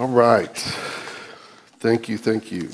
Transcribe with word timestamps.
All 0.00 0.08
right. 0.08 0.56
Thank 1.78 2.08
you, 2.08 2.16
thank 2.16 2.50
you. 2.50 2.70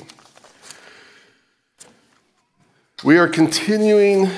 We 3.03 3.17
are 3.17 3.27
continuing 3.27 4.29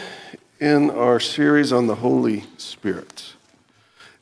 in 0.59 0.89
our 0.89 1.19
series 1.19 1.71
on 1.71 1.85
the 1.85 1.93
Holy 1.93 2.45
Spirit. 2.57 3.35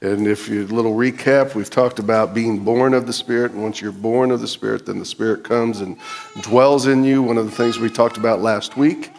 And 0.01 0.27
if 0.27 0.49
you 0.49 0.63
a 0.63 0.67
little 0.67 0.95
recap, 0.95 1.55
we've 1.55 1.69
talked 1.69 1.99
about 1.99 2.33
being 2.33 2.65
born 2.65 2.93
of 2.93 3.07
the 3.07 3.13
Spirit, 3.13 3.53
and 3.53 3.63
once 3.63 3.79
you're 3.79 3.93
born 3.93 4.31
of 4.31 4.41
the 4.41 4.49
Spirit, 4.49 4.85
then 4.85 4.99
the 4.99 5.05
Spirit 5.05 5.45
comes 5.45 5.79
and 5.79 5.97
dwells 6.41 6.87
in 6.87 7.05
you. 7.05 7.23
One 7.23 7.37
of 7.37 7.45
the 7.45 7.55
things 7.55 7.79
we 7.79 7.89
talked 7.89 8.17
about 8.17 8.41
last 8.41 8.75
week. 8.75 9.11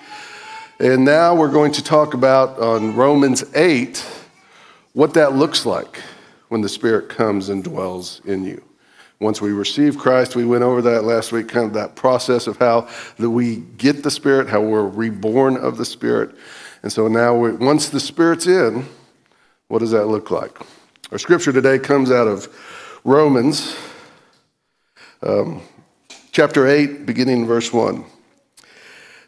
And 0.79 1.07
now 1.07 1.35
we're 1.35 1.51
going 1.51 1.73
to 1.73 1.83
talk 1.83 2.13
about 2.13 2.59
on 2.59 2.95
Romans 2.95 3.45
8 3.57 4.07
what 4.93 5.15
that 5.15 5.33
looks 5.33 5.65
like 5.65 6.03
when 6.49 6.61
the 6.61 6.69
Spirit 6.69 7.09
comes 7.09 7.49
and 7.49 7.65
dwells 7.65 8.21
in 8.27 8.45
you. 8.45 8.63
Once 9.21 9.41
we 9.41 9.51
receive 9.51 9.99
Christ, 9.99 10.37
we 10.37 10.45
went 10.45 10.63
over 10.63 10.81
that 10.83 11.03
last 11.03 11.33
week, 11.33 11.49
kind 11.49 11.67
of 11.67 11.73
that 11.75 11.97
process 11.97 12.47
of 12.47 12.57
how 12.59 12.89
that 13.17 13.31
we 13.31 13.57
get 13.77 14.05
the 14.05 14.11
Spirit, 14.11 14.49
how 14.49 14.61
we're 14.61 14.87
reborn 14.87 15.57
of 15.57 15.77
the 15.77 15.85
Spirit. 15.85 16.37
And 16.83 16.93
so 16.93 17.09
now, 17.09 17.35
we, 17.35 17.53
once 17.53 17.89
the 17.89 17.99
Spirit's 17.99 18.47
in, 18.47 18.87
what 19.67 19.81
does 19.81 19.91
that 19.91 20.07
look 20.07 20.31
like? 20.31 20.57
Our 21.11 21.19
scripture 21.19 21.53
today 21.53 21.79
comes 21.79 22.13
out 22.13 22.29
of 22.29 22.49
Romans 23.03 23.77
um, 25.23 25.63
chapter 26.31 26.69
8, 26.69 27.05
beginning 27.05 27.41
in 27.41 27.47
verse 27.47 27.73
1. 27.73 28.05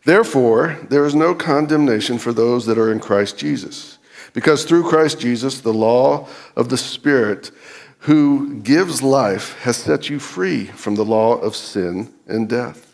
Therefore, 0.04 0.79
there 0.88 1.04
is 1.04 1.15
no 1.15 1.34
condemnation 1.34 2.18
for 2.18 2.32
those 2.32 2.65
that 2.66 2.79
are 2.79 2.93
in 2.93 3.01
Christ 3.01 3.37
Jesus, 3.38 3.98
because 4.34 4.65
through 4.65 4.88
Christ 4.88 5.18
Jesus, 5.18 5.60
the 5.60 5.74
law 5.74 6.29
of 6.54 6.68
the 6.68 6.77
Spirit 6.77 7.51
who 8.00 8.54
gives 8.60 9.02
life 9.02 9.59
has 9.60 9.77
set 9.77 10.09
you 10.09 10.18
free 10.18 10.64
from 10.64 10.95
the 10.95 11.04
law 11.04 11.36
of 11.36 11.54
sin 11.54 12.12
and 12.26 12.48
death. 12.48 12.86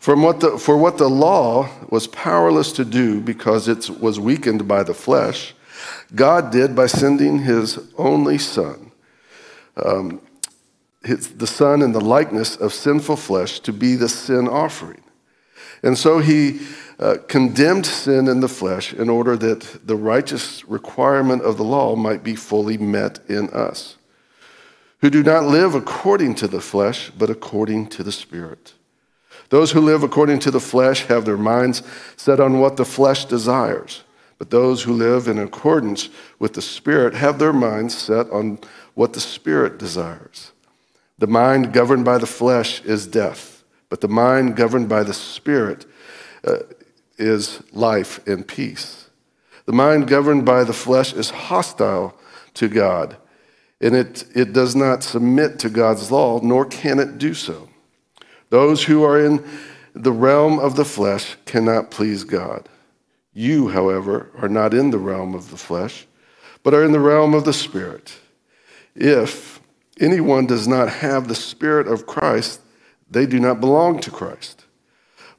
From 0.00 0.22
what 0.22 0.40
the, 0.40 0.58
for 0.58 0.76
what 0.76 0.98
the 0.98 1.10
law 1.10 1.68
was 1.90 2.06
powerless 2.06 2.72
to 2.72 2.84
do 2.84 3.20
because 3.20 3.68
it 3.68 3.88
was 4.00 4.18
weakened 4.18 4.66
by 4.66 4.82
the 4.82 4.94
flesh, 4.94 5.54
God 6.14 6.50
did 6.50 6.74
by 6.74 6.86
sending 6.86 7.40
his 7.40 7.78
only 7.98 8.38
Son, 8.38 8.90
um, 9.76 10.20
his, 11.04 11.34
the 11.34 11.46
Son 11.46 11.82
in 11.82 11.92
the 11.92 12.00
likeness 12.00 12.56
of 12.56 12.72
sinful 12.72 13.16
flesh, 13.16 13.60
to 13.60 13.72
be 13.72 13.96
the 13.96 14.08
sin 14.08 14.48
offering. 14.48 15.02
And 15.82 15.98
so 15.98 16.20
he 16.20 16.60
uh, 16.98 17.16
condemned 17.28 17.86
sin 17.86 18.28
in 18.28 18.40
the 18.40 18.48
flesh 18.48 18.94
in 18.94 19.10
order 19.10 19.36
that 19.36 19.86
the 19.86 19.96
righteous 19.96 20.64
requirement 20.64 21.42
of 21.42 21.58
the 21.58 21.64
law 21.64 21.96
might 21.96 22.24
be 22.24 22.34
fully 22.34 22.78
met 22.78 23.18
in 23.28 23.50
us 23.50 23.98
who 25.02 25.10
do 25.10 25.22
not 25.22 25.44
live 25.44 25.74
according 25.74 26.36
to 26.36 26.46
the 26.46 26.60
flesh, 26.60 27.10
but 27.10 27.28
according 27.28 27.88
to 27.88 28.04
the 28.04 28.12
Spirit. 28.12 28.74
Those 29.48 29.72
who 29.72 29.80
live 29.80 30.04
according 30.04 30.38
to 30.40 30.50
the 30.52 30.60
flesh 30.60 31.06
have 31.06 31.24
their 31.24 31.36
minds 31.36 31.82
set 32.16 32.38
on 32.38 32.60
what 32.60 32.76
the 32.76 32.84
flesh 32.84 33.24
desires, 33.24 34.04
but 34.38 34.50
those 34.50 34.84
who 34.84 34.92
live 34.92 35.26
in 35.26 35.40
accordance 35.40 36.08
with 36.38 36.54
the 36.54 36.62
Spirit 36.62 37.14
have 37.14 37.40
their 37.40 37.52
minds 37.52 37.98
set 37.98 38.30
on 38.30 38.60
what 38.94 39.12
the 39.12 39.20
Spirit 39.20 39.76
desires. 39.76 40.52
The 41.18 41.26
mind 41.26 41.72
governed 41.72 42.04
by 42.04 42.18
the 42.18 42.26
flesh 42.26 42.80
is 42.84 43.06
death, 43.06 43.64
but 43.88 44.00
the 44.00 44.08
mind 44.08 44.54
governed 44.54 44.88
by 44.88 45.02
the 45.02 45.14
Spirit 45.14 45.84
uh, 46.44 46.58
is 47.18 47.60
life 47.72 48.24
and 48.26 48.46
peace. 48.46 49.10
The 49.66 49.72
mind 49.72 50.06
governed 50.06 50.46
by 50.46 50.62
the 50.62 50.72
flesh 50.72 51.12
is 51.12 51.30
hostile 51.30 52.16
to 52.54 52.68
God 52.68 53.16
and 53.82 53.96
it, 53.96 54.24
it 54.34 54.52
does 54.52 54.76
not 54.76 55.02
submit 55.02 55.58
to 55.58 55.68
God's 55.68 56.10
law, 56.10 56.40
nor 56.40 56.64
can 56.64 57.00
it 57.00 57.18
do 57.18 57.34
so. 57.34 57.68
Those 58.50 58.84
who 58.84 59.02
are 59.02 59.18
in 59.18 59.44
the 59.92 60.12
realm 60.12 60.60
of 60.60 60.76
the 60.76 60.84
flesh 60.84 61.36
cannot 61.44 61.90
please 61.90 62.22
God. 62.22 62.68
You, 63.34 63.68
however, 63.68 64.30
are 64.38 64.48
not 64.48 64.72
in 64.72 64.90
the 64.90 64.98
realm 64.98 65.34
of 65.34 65.50
the 65.50 65.56
flesh, 65.56 66.06
but 66.62 66.74
are 66.74 66.84
in 66.84 66.92
the 66.92 67.00
realm 67.00 67.34
of 67.34 67.44
the 67.44 67.52
Spirit. 67.52 68.14
If 68.94 69.60
anyone 70.00 70.46
does 70.46 70.68
not 70.68 70.88
have 70.88 71.26
the 71.26 71.34
Spirit 71.34 71.88
of 71.88 72.06
Christ, 72.06 72.60
they 73.10 73.26
do 73.26 73.40
not 73.40 73.60
belong 73.60 74.00
to 74.00 74.10
Christ. 74.10 74.64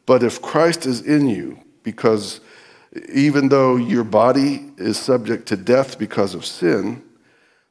But 0.06 0.22
if 0.22 0.42
Christ 0.42 0.86
is 0.86 1.02
in 1.02 1.28
you, 1.30 1.60
because 1.84 2.42
even 3.14 3.50
though 3.50 3.78
your 3.78 4.04
body 4.04 4.72
is 4.78 5.00
subject 5.00 5.48
to 5.48 5.56
death 5.56 5.98
because 5.98 6.36
of 6.36 6.46
sin, 6.46 7.02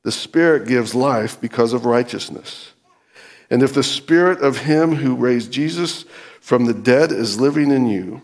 the 0.03 0.13
Spirit 0.13 0.67
gives 0.67 0.95
life 0.95 1.41
because 1.41 1.73
of 1.73 1.87
righteousness. 1.87 2.73
And 3.51 3.63
if 3.63 3.75
the 3.75 3.83
Spirit 3.83 4.41
of 4.41 4.59
Him 4.59 4.97
who 4.97 5.15
raised 5.15 5.53
Jesus 5.53 6.05
from 6.41 6.65
the 6.65 6.75
dead 6.75 7.13
is 7.13 7.41
living 7.41 7.71
in 7.71 7.87
you, 7.87 8.23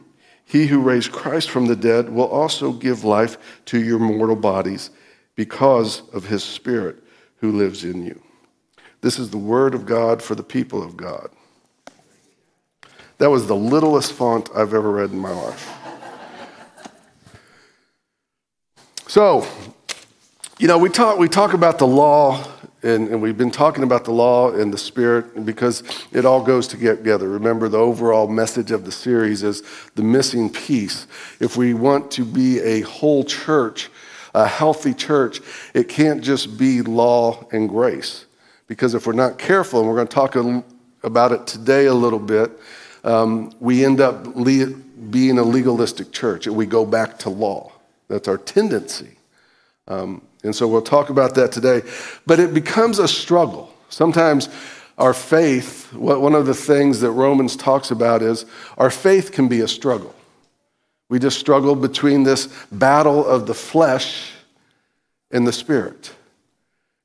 he 0.48 0.66
who 0.66 0.80
raised 0.80 1.12
Christ 1.12 1.50
from 1.50 1.66
the 1.66 1.76
dead 1.76 2.08
will 2.08 2.26
also 2.26 2.72
give 2.72 3.04
life 3.04 3.60
to 3.66 3.78
your 3.78 3.98
mortal 3.98 4.34
bodies 4.34 4.88
because 5.34 6.02
of 6.14 6.24
his 6.24 6.42
Spirit 6.42 6.96
who 7.36 7.52
lives 7.52 7.84
in 7.84 8.02
you. 8.02 8.20
This 9.02 9.18
is 9.18 9.28
the 9.28 9.36
word 9.36 9.74
of 9.74 9.84
God 9.84 10.22
for 10.22 10.34
the 10.34 10.42
people 10.42 10.82
of 10.82 10.96
God. 10.96 11.28
That 13.18 13.28
was 13.28 13.46
the 13.46 13.54
littlest 13.54 14.14
font 14.14 14.48
I've 14.56 14.72
ever 14.72 14.90
read 14.90 15.10
in 15.10 15.18
my 15.18 15.32
life. 15.32 15.70
So, 19.06 19.46
you 20.58 20.66
know, 20.66 20.76
we 20.76 20.88
talk, 20.88 21.18
we 21.18 21.28
talk 21.28 21.52
about 21.52 21.78
the 21.78 21.86
law, 21.86 22.44
and, 22.82 23.08
and, 23.08 23.22
we've 23.22 23.38
been 23.38 23.50
talking 23.50 23.84
about 23.84 24.04
the 24.04 24.10
law 24.10 24.50
and 24.50 24.72
the 24.72 24.78
spirit 24.78 25.44
because 25.44 25.84
it 26.12 26.24
all 26.24 26.42
goes 26.42 26.66
together. 26.66 27.28
Remember, 27.28 27.68
the 27.68 27.78
overall 27.78 28.26
message 28.26 28.72
of 28.72 28.84
the 28.84 28.90
series 28.90 29.44
is 29.44 29.62
the 29.94 30.02
missing 30.02 30.50
piece. 30.50 31.06
If 31.38 31.56
we 31.56 31.74
want 31.74 32.10
to 32.12 32.24
be 32.24 32.60
a 32.60 32.80
whole 32.80 33.22
church, 33.22 33.88
a 34.34 34.46
healthy 34.46 34.94
church, 34.94 35.40
it 35.74 35.88
can't 35.88 36.22
just 36.22 36.58
be 36.58 36.82
law 36.82 37.46
and 37.52 37.68
grace. 37.68 38.26
Because 38.66 38.94
if 38.94 39.06
we're 39.06 39.12
not 39.12 39.38
careful, 39.38 39.80
and 39.80 39.88
we're 39.88 39.94
going 39.94 40.08
to 40.08 40.14
talk 40.14 40.64
about 41.04 41.32
it 41.32 41.46
today 41.46 41.86
a 41.86 41.94
little 41.94 42.18
bit, 42.18 42.50
um, 43.04 43.52
we 43.60 43.84
end 43.84 44.00
up 44.00 44.26
le- 44.34 44.66
being 44.66 45.38
a 45.38 45.44
legalistic 45.44 46.10
church 46.10 46.48
and 46.48 46.56
we 46.56 46.66
go 46.66 46.84
back 46.84 47.16
to 47.20 47.30
law. 47.30 47.72
That's 48.08 48.26
our 48.26 48.38
tendency. 48.38 49.16
Um, 49.86 50.22
and 50.44 50.54
so 50.54 50.68
we'll 50.68 50.82
talk 50.82 51.10
about 51.10 51.34
that 51.34 51.52
today. 51.52 51.82
But 52.26 52.38
it 52.38 52.54
becomes 52.54 52.98
a 52.98 53.08
struggle. 53.08 53.72
Sometimes 53.88 54.48
our 54.96 55.14
faith, 55.14 55.92
one 55.92 56.34
of 56.34 56.46
the 56.46 56.54
things 56.54 57.00
that 57.00 57.12
Romans 57.12 57.56
talks 57.56 57.90
about 57.90 58.22
is 58.22 58.44
our 58.76 58.90
faith 58.90 59.32
can 59.32 59.48
be 59.48 59.60
a 59.60 59.68
struggle. 59.68 60.14
We 61.08 61.18
just 61.18 61.38
struggle 61.38 61.74
between 61.74 62.24
this 62.24 62.48
battle 62.70 63.26
of 63.26 63.46
the 63.46 63.54
flesh 63.54 64.32
and 65.30 65.46
the 65.46 65.52
spirit. 65.52 66.12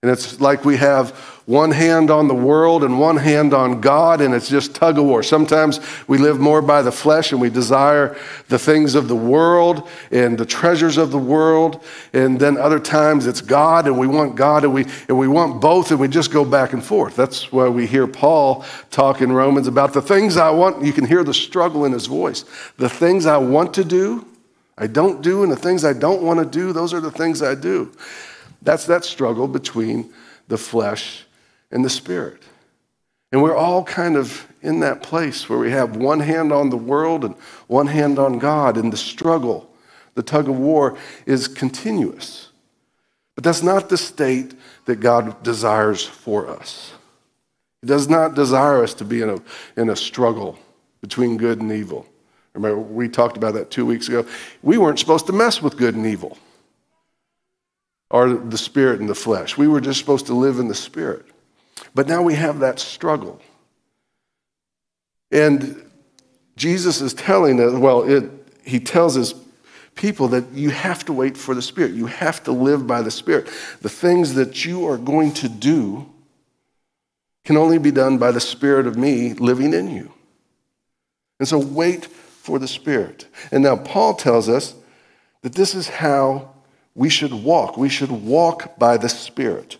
And 0.01 0.11
it's 0.11 0.41
like 0.41 0.65
we 0.65 0.77
have 0.77 1.32
one 1.46 1.72
hand 1.72 2.09
on 2.09 2.30
the 2.30 2.34
world 2.34 2.84
and 2.84 3.00
one 3.00 3.18
hand 3.18 3.54
on 3.54 3.81
God, 3.81 4.22
and 4.22 4.34
it's 4.34 4.48
just 4.48 4.74
tug 4.76 4.98
of 4.98 5.04
war. 5.04 5.22
Sometimes 5.22 5.81
we 6.08 6.18
live 6.18 6.40
more 6.40 6.62
by 6.62 6.81
the 6.81 6.92
flesh 6.92 7.34
and 7.34 7.42
we 7.42 7.50
desire 7.50 8.16
the 8.48 8.58
things 8.58 8.96
of 8.96 9.09
the 9.09 9.16
world 9.16 9.90
and 10.09 10.38
the 10.38 10.46
treasures 10.46 10.98
of 10.98 11.12
the 11.12 11.18
world. 11.18 11.84
And 12.14 12.40
then 12.40 12.58
other 12.58 12.80
times 12.80 13.28
it's 13.28 13.42
God 13.42 13.88
and 13.88 14.00
we 14.00 14.08
want 14.08 14.36
God 14.36 14.64
and 14.64 14.74
we, 14.74 14.86
and 15.09 15.18
we 15.18 15.28
want 15.28 15.59
both 15.59 15.92
and 15.92 16.00
we 16.00 16.08
just 16.08 16.31
go 16.31 16.46
back 16.46 16.72
and 16.72 16.84
forth. 16.84 17.16
That's 17.18 17.52
why 17.52 17.68
we 17.68 17.88
hear 17.88 18.08
Paul 18.08 18.64
talk 18.90 19.22
in 19.22 19.31
Romans 19.31 19.68
about 19.68 19.92
the 19.92 20.02
things 20.02 20.38
I 20.38 20.50
want. 20.50 20.86
You 20.86 20.94
can 20.94 21.06
hear 21.06 21.25
the 21.25 21.34
struggle 21.34 21.84
in 21.84 21.92
his 21.92 22.06
voice. 22.06 22.46
The 22.78 22.90
things 22.90 23.25
I 23.25 23.38
want 23.38 23.74
to 23.74 23.84
do, 23.84 24.25
I 24.78 24.88
don't 24.88 25.22
do, 25.22 25.44
and 25.44 25.52
the 25.52 25.58
things 25.58 25.84
I 25.84 25.94
don't 25.94 26.24
want 26.24 26.40
to 26.40 26.46
do, 26.46 26.72
those 26.72 26.94
are 26.94 27.02
the 27.02 27.12
things 27.12 27.44
I 27.44 27.54
do. 27.54 27.92
That's 28.62 28.86
that 28.86 29.04
struggle 29.04 29.50
between 29.50 30.14
the 30.48 30.58
flesh 30.58 31.25
and 31.73 31.84
the 31.84 31.89
spirit. 31.89 32.41
And 33.33 33.42
we're 33.42 33.56
all 33.56 33.83
kind 33.83 34.15
of 34.15 34.48
in 34.62 34.80
that 34.81 35.03
place 35.03 35.50
where 35.50 35.59
we 35.59 35.71
have 35.71 35.98
one 35.98 36.21
hand 36.21 36.53
on 36.53 36.69
the 36.69 36.77
world 36.77 37.25
and 37.25 37.36
one 37.68 37.88
hand 37.88 38.19
on 38.19 38.39
God, 38.39 38.77
and 38.77 38.94
the 38.94 38.98
struggle, 38.98 39.69
the 40.13 40.24
tug 40.24 40.48
of 40.48 40.57
war, 40.57 40.98
is 41.25 41.48
continuous. 41.48 42.50
But 43.36 43.44
that's 43.44 43.63
not 43.63 43.89
the 43.89 43.98
state 43.98 44.53
that 44.86 44.98
God 44.98 45.42
desires 45.42 46.06
for 46.06 46.48
us. 46.48 46.94
He 47.81 47.88
does 47.88 48.07
not 48.07 48.36
desire 48.36 48.83
us 48.83 48.94
to 48.94 49.03
be 49.03 49.21
in 49.21 49.30
a, 49.30 49.42
in 49.75 49.89
a 49.89 49.95
struggle 49.95 50.59
between 51.01 51.36
good 51.36 51.59
and 51.59 51.71
evil. 51.71 52.06
Remember, 52.53 52.80
we 52.80 53.09
talked 53.09 53.36
about 53.36 53.56
that 53.56 53.71
two 53.71 53.86
weeks 53.86 54.07
ago. 54.07 54.27
We 54.62 54.77
weren't 54.77 55.00
supposed 55.00 55.25
to 55.25 55.33
mess 55.33 55.59
with 55.59 55.75
good 55.75 55.95
and 55.95 56.06
evil 56.06 56.38
or 58.12 58.36
the 58.36 58.59
spirit 58.59 59.00
and 59.00 59.09
the 59.09 59.15
flesh. 59.15 59.57
We 59.57 59.68
were 59.68 59.81
just 59.81 60.00
supposed 60.00 60.27
to 60.27 60.36
live 60.36 60.59
in 60.59 60.68
the 60.68 60.75
spirit. 60.75 61.25
But 61.96 62.08
now 62.08 62.22
we 62.22 62.36
have 62.36 62.60
that 62.60 62.80
struggle. 62.80 63.42
And 65.31 65.90
Jesus 66.56 67.02
is 67.02 67.14
telling 67.14 67.60
us, 67.60 67.74
well, 67.74 68.04
it, 68.04 68.30
he 68.64 68.80
tells 68.80 69.16
his 69.16 69.34
people 69.96 70.28
that 70.30 70.52
you 70.54 70.70
have 70.70 71.06
to 71.06 71.14
wait 71.14 71.38
for 71.38 71.56
the 71.56 71.62
Spirit. 71.62 71.92
You 71.94 72.06
have 72.06 72.44
to 72.44 72.52
live 72.52 72.86
by 72.88 73.02
the 73.02 73.12
Spirit. 73.12 73.48
The 73.81 73.90
things 73.90 74.36
that 74.36 74.66
you 74.66 74.88
are 74.88 74.98
going 74.98 75.34
to 75.36 75.50
do 75.50 76.10
can 77.46 77.58
only 77.58 77.78
be 77.78 77.92
done 77.92 78.18
by 78.18 78.31
the 78.31 78.40
Spirit 78.40 78.88
of 78.88 78.98
me 78.98 79.34
living 79.34 79.74
in 79.74 79.90
you. 79.90 80.12
And 81.40 81.48
so 81.48 81.58
wait 81.58 82.06
for 82.06 82.60
the 82.60 82.68
Spirit. 82.68 83.28
And 83.52 83.64
now 83.64 83.75
Paul 83.75 84.14
tells 84.14 84.48
us 84.50 84.75
that 85.42 85.54
this 85.54 85.75
is 85.75 85.90
how 85.90 86.54
we 86.96 87.10
should 87.10 87.34
walk. 87.34 87.75
We 87.78 87.90
should 87.90 88.12
walk 88.12 88.78
by 88.78 88.98
the 88.98 89.10
Spirit 89.10 89.78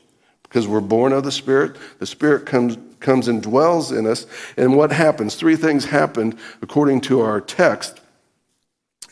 because 0.54 0.68
we're 0.68 0.82
born 0.82 1.14
of 1.14 1.24
the 1.24 1.32
Spirit. 1.32 1.76
The 1.98 2.06
Spirit 2.06 2.46
comes, 2.46 2.78
comes 3.00 3.28
and 3.28 3.42
dwells 3.42 3.92
in 3.92 4.06
us. 4.06 4.28
And 4.56 4.78
what 4.78 4.92
happens? 4.92 5.34
Three 5.34 5.56
things 5.56 5.86
happened 5.86 6.38
according 6.62 7.02
to 7.02 7.22
our 7.22 7.42
text 7.42 8.00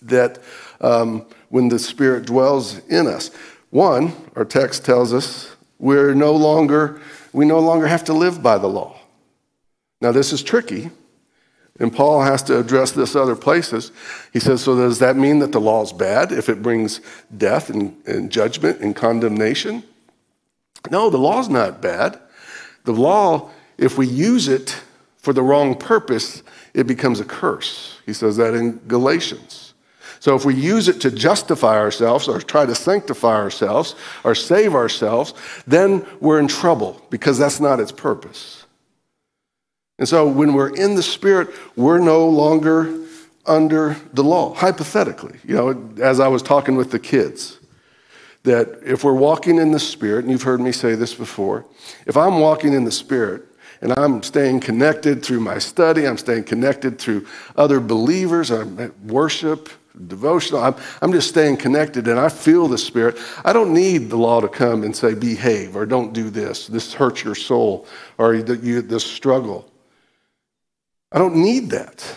that 0.04 0.38
um, 0.82 1.26
when 1.50 1.70
the 1.70 1.80
Spirit 1.80 2.28
dwells 2.28 2.78
in 2.90 3.08
us. 3.08 3.32
One, 3.72 4.14
our 4.36 4.46
text 4.46 4.86
tells 4.86 5.14
us 5.14 5.56
we're 5.80 6.14
no 6.14 6.36
longer, 6.36 7.02
we 7.34 7.46
no 7.46 7.60
longer 7.60 7.88
have 7.88 8.04
to 8.04 8.14
live 8.14 8.44
by 8.44 8.60
the 8.60 8.70
law. 8.70 9.00
Now, 10.00 10.12
this 10.12 10.32
is 10.32 10.44
tricky, 10.44 10.92
and 11.80 11.92
Paul 11.92 12.22
has 12.22 12.44
to 12.44 12.60
address 12.60 12.92
this 12.92 13.16
other 13.16 13.36
places. 13.36 13.92
He 14.32 14.40
says, 14.40 14.62
So 14.62 14.76
does 14.76 15.00
that 15.00 15.16
mean 15.16 15.40
that 15.40 15.54
the 15.54 15.62
law 15.62 15.82
is 15.82 15.92
bad 15.92 16.32
if 16.32 16.50
it 16.50 16.62
brings 16.62 17.02
death 17.36 17.72
and, 17.72 17.96
and 18.06 18.32
judgment 18.32 18.82
and 18.82 18.96
condemnation? 18.96 19.84
No, 20.90 21.10
the 21.10 21.18
law's 21.18 21.50
not 21.50 21.82
bad. 21.82 22.20
The 22.86 22.94
law, 22.94 23.52
if 23.78 23.98
we 23.98 24.08
use 24.08 24.48
it 24.48 24.82
for 25.18 25.34
the 25.34 25.44
wrong 25.44 25.76
purpose, 25.76 26.42
it 26.74 26.88
becomes 26.88 27.20
a 27.20 27.26
curse. 27.26 28.00
He 28.06 28.14
says 28.14 28.38
that 28.38 28.54
in 28.54 28.80
Galatians. 28.88 29.74
So 30.20 30.36
if 30.36 30.46
we 30.46 30.54
use 30.54 30.88
it 30.88 31.02
to 31.02 31.12
justify 31.12 31.78
ourselves 31.78 32.28
or 32.28 32.40
try 32.40 32.66
to 32.66 32.76
sanctify 32.76 33.36
ourselves 33.36 33.96
or 34.24 34.36
save 34.36 34.76
ourselves, 34.76 35.34
then 35.66 36.06
we're 36.20 36.40
in 36.40 36.48
trouble 36.48 37.02
because 37.10 37.38
that's 37.40 37.60
not 37.60 37.80
its 37.80 37.92
purpose. 37.92 38.66
And 39.98 40.08
so 40.08 40.28
when 40.28 40.54
we're 40.54 40.76
in 40.76 40.96
the 40.96 41.04
Spirit, 41.04 41.50
we're 41.76 42.00
no 42.00 42.28
longer 42.28 43.02
under 43.46 43.98
the 44.14 44.24
law, 44.24 44.54
hypothetically. 44.54 45.40
You 45.44 45.56
know, 45.56 45.90
as 46.02 46.20
I 46.20 46.28
was 46.28 46.42
talking 46.42 46.76
with 46.76 46.92
the 46.92 47.00
kids, 47.00 47.60
that 48.44 48.80
if 48.84 49.04
we're 49.04 49.14
walking 49.14 49.58
in 49.58 49.72
the 49.72 49.80
Spirit, 49.80 50.26
and 50.26 50.32
you've 50.32 50.44
heard 50.44 50.62
me 50.62 50.72
say 50.72 50.96
this 50.96 51.14
before, 51.14 51.66
if 52.08 52.18
I'm 52.18 52.40
walking 52.40 52.74
in 52.74 52.84
the 52.84 52.92
Spirit 52.92 53.44
and 53.82 53.94
I'm 53.98 54.24
staying 54.24 54.62
connected 54.62 55.24
through 55.24 55.40
my 55.40 55.60
study, 55.60 56.08
I'm 56.08 56.18
staying 56.18 56.46
connected 56.46 57.00
through 57.00 57.28
other 57.56 57.80
believers, 57.80 58.50
I'm 58.50 58.94
worship, 59.08 59.70
devotional. 60.08 60.64
I'm, 60.64 60.76
I'm 61.02 61.12
just 61.12 61.30
staying 61.30 61.58
connected 61.58 62.08
and 62.08 62.20
I 62.20 62.30
feel 62.30 62.68
the 62.68 62.78
Spirit. 62.78 63.18
I 63.44 63.54
don't 63.54 63.74
need 63.74 64.10
the 64.10 64.18
law 64.18 64.40
to 64.40 64.48
come 64.48 64.84
and 64.84 64.96
say, 64.96 65.14
behave 65.14 65.76
or 65.76 65.86
don't 65.86 66.14
do 66.14 66.30
this. 66.30 66.68
This 66.68 66.94
hurts 66.94 67.24
your 67.24 67.36
soul 67.36 67.88
or 68.18 68.34
you, 68.34 68.82
this 68.82 69.04
struggle. 69.04 69.70
I 71.12 71.18
don't 71.18 71.36
need 71.36 71.72
that. 71.72 72.16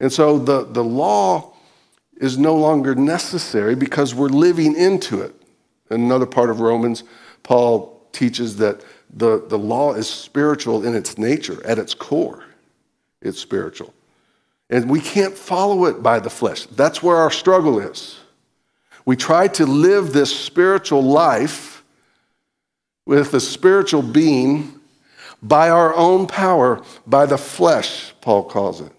And 0.00 0.12
so 0.12 0.38
the, 0.38 0.64
the 0.64 0.84
law 0.84 1.54
is 2.18 2.36
no 2.36 2.54
longer 2.54 2.94
necessary 2.94 3.74
because 3.74 4.14
we're 4.14 4.28
living 4.28 4.76
into 4.76 5.20
it. 5.20 5.34
In 5.90 6.02
another 6.02 6.26
part 6.26 6.50
of 6.50 6.60
Romans, 6.60 7.04
Paul 7.42 8.06
teaches 8.12 8.56
that 8.56 8.84
the, 9.10 9.44
the 9.48 9.58
law 9.58 9.94
is 9.94 10.08
spiritual 10.08 10.84
in 10.84 10.94
its 10.94 11.16
nature, 11.16 11.64
at 11.64 11.78
its 11.78 11.94
core. 11.94 12.44
It's 13.22 13.38
spiritual. 13.38 13.94
And 14.68 14.90
we 14.90 15.00
can't 15.00 15.34
follow 15.36 15.86
it 15.86 16.02
by 16.02 16.20
the 16.20 16.28
flesh. 16.28 16.66
That's 16.66 17.02
where 17.02 17.16
our 17.16 17.30
struggle 17.30 17.78
is. 17.78 18.18
We 19.06 19.16
try 19.16 19.48
to 19.48 19.64
live 19.64 20.12
this 20.12 20.36
spiritual 20.36 21.02
life 21.02 21.82
with 23.06 23.32
a 23.32 23.40
spiritual 23.40 24.02
being 24.02 24.78
by 25.42 25.70
our 25.70 25.94
own 25.94 26.26
power, 26.26 26.82
by 27.06 27.24
the 27.24 27.38
flesh, 27.38 28.12
Paul 28.20 28.44
calls 28.44 28.80
it, 28.82 28.92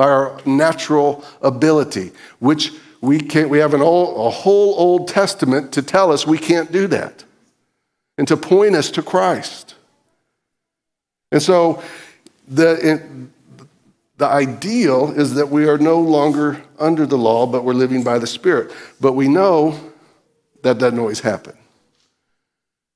by 0.00 0.08
our 0.08 0.40
natural 0.46 1.22
ability, 1.42 2.10
which 2.38 2.72
we 3.02 3.20
can't, 3.20 3.50
we 3.50 3.58
have 3.58 3.74
an 3.74 3.82
old, 3.82 4.16
a 4.16 4.30
whole 4.30 4.74
Old 4.78 5.08
Testament 5.08 5.72
to 5.72 5.82
tell 5.82 6.10
us 6.10 6.26
we 6.26 6.38
can't 6.38 6.72
do 6.72 6.86
that 6.86 7.22
and 8.16 8.26
to 8.26 8.34
point 8.34 8.74
us 8.74 8.90
to 8.92 9.02
Christ. 9.02 9.74
And 11.30 11.42
so 11.42 11.82
the, 12.48 13.28
the 14.16 14.26
ideal 14.26 15.12
is 15.14 15.34
that 15.34 15.50
we 15.50 15.68
are 15.68 15.76
no 15.76 16.00
longer 16.00 16.62
under 16.78 17.04
the 17.04 17.18
law, 17.18 17.44
but 17.44 17.62
we're 17.62 17.74
living 17.74 18.02
by 18.02 18.18
the 18.18 18.26
Spirit. 18.26 18.72
But 19.02 19.12
we 19.12 19.28
know 19.28 19.78
that 20.62 20.78
doesn't 20.78 20.98
always 20.98 21.20
happen. 21.20 21.58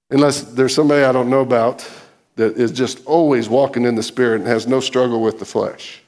Unless 0.08 0.40
there's 0.54 0.74
somebody 0.74 1.04
I 1.04 1.12
don't 1.12 1.28
know 1.28 1.42
about 1.42 1.86
that 2.36 2.56
is 2.56 2.72
just 2.72 3.04
always 3.04 3.50
walking 3.50 3.84
in 3.84 3.94
the 3.94 4.02
Spirit 4.02 4.40
and 4.40 4.48
has 4.48 4.66
no 4.66 4.80
struggle 4.80 5.20
with 5.20 5.38
the 5.38 5.44
flesh. 5.44 6.00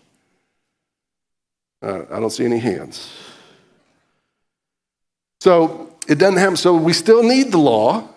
Uh, 1.83 2.03
I 2.11 2.21
don't 2.21 2.31
see 2.31 2.45
any 2.45 2.59
hands. 2.59 3.13
So 5.41 5.95
it 6.09 6.19
doesn't 6.19 6.39
happen. 6.39 6.57
So 6.57 6.77
we 6.77 6.93
still 6.93 7.23
need 7.23 7.53
the 7.53 7.59
law. 7.59 8.09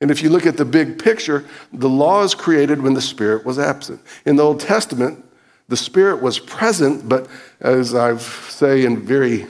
And 0.00 0.10
if 0.10 0.22
you 0.22 0.30
look 0.30 0.46
at 0.46 0.56
the 0.56 0.64
big 0.64 1.02
picture, 1.02 1.44
the 1.72 1.88
law 1.88 2.22
is 2.22 2.34
created 2.34 2.82
when 2.82 2.94
the 2.94 3.00
Spirit 3.00 3.44
was 3.44 3.58
absent. 3.58 4.00
In 4.24 4.36
the 4.36 4.44
Old 4.44 4.60
Testament, 4.60 5.24
the 5.68 5.76
Spirit 5.76 6.22
was 6.22 6.38
present, 6.38 7.08
but 7.08 7.28
as 7.60 7.94
I 7.94 8.16
say 8.16 8.84
in 8.84 9.04
very 9.04 9.46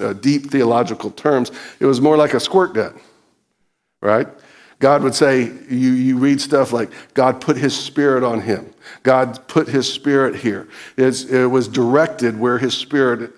uh, 0.00 0.12
deep 0.12 0.50
theological 0.50 1.10
terms, 1.10 1.50
it 1.80 1.86
was 1.86 2.00
more 2.00 2.16
like 2.16 2.34
a 2.34 2.40
squirt 2.40 2.74
gun, 2.74 2.98
right? 4.02 4.28
God 4.78 5.02
would 5.02 5.14
say, 5.14 5.44
you, 5.68 5.92
you 5.92 6.18
read 6.18 6.40
stuff 6.40 6.72
like, 6.72 6.90
God 7.14 7.40
put 7.40 7.56
his 7.56 7.76
spirit 7.76 8.22
on 8.22 8.40
him. 8.40 8.72
God 9.02 9.46
put 9.48 9.68
his 9.68 9.92
spirit 9.92 10.36
here. 10.36 10.68
It's, 10.96 11.24
it 11.24 11.46
was 11.46 11.68
directed 11.68 12.38
where 12.38 12.58
his 12.58 12.74
spirit 12.74 13.32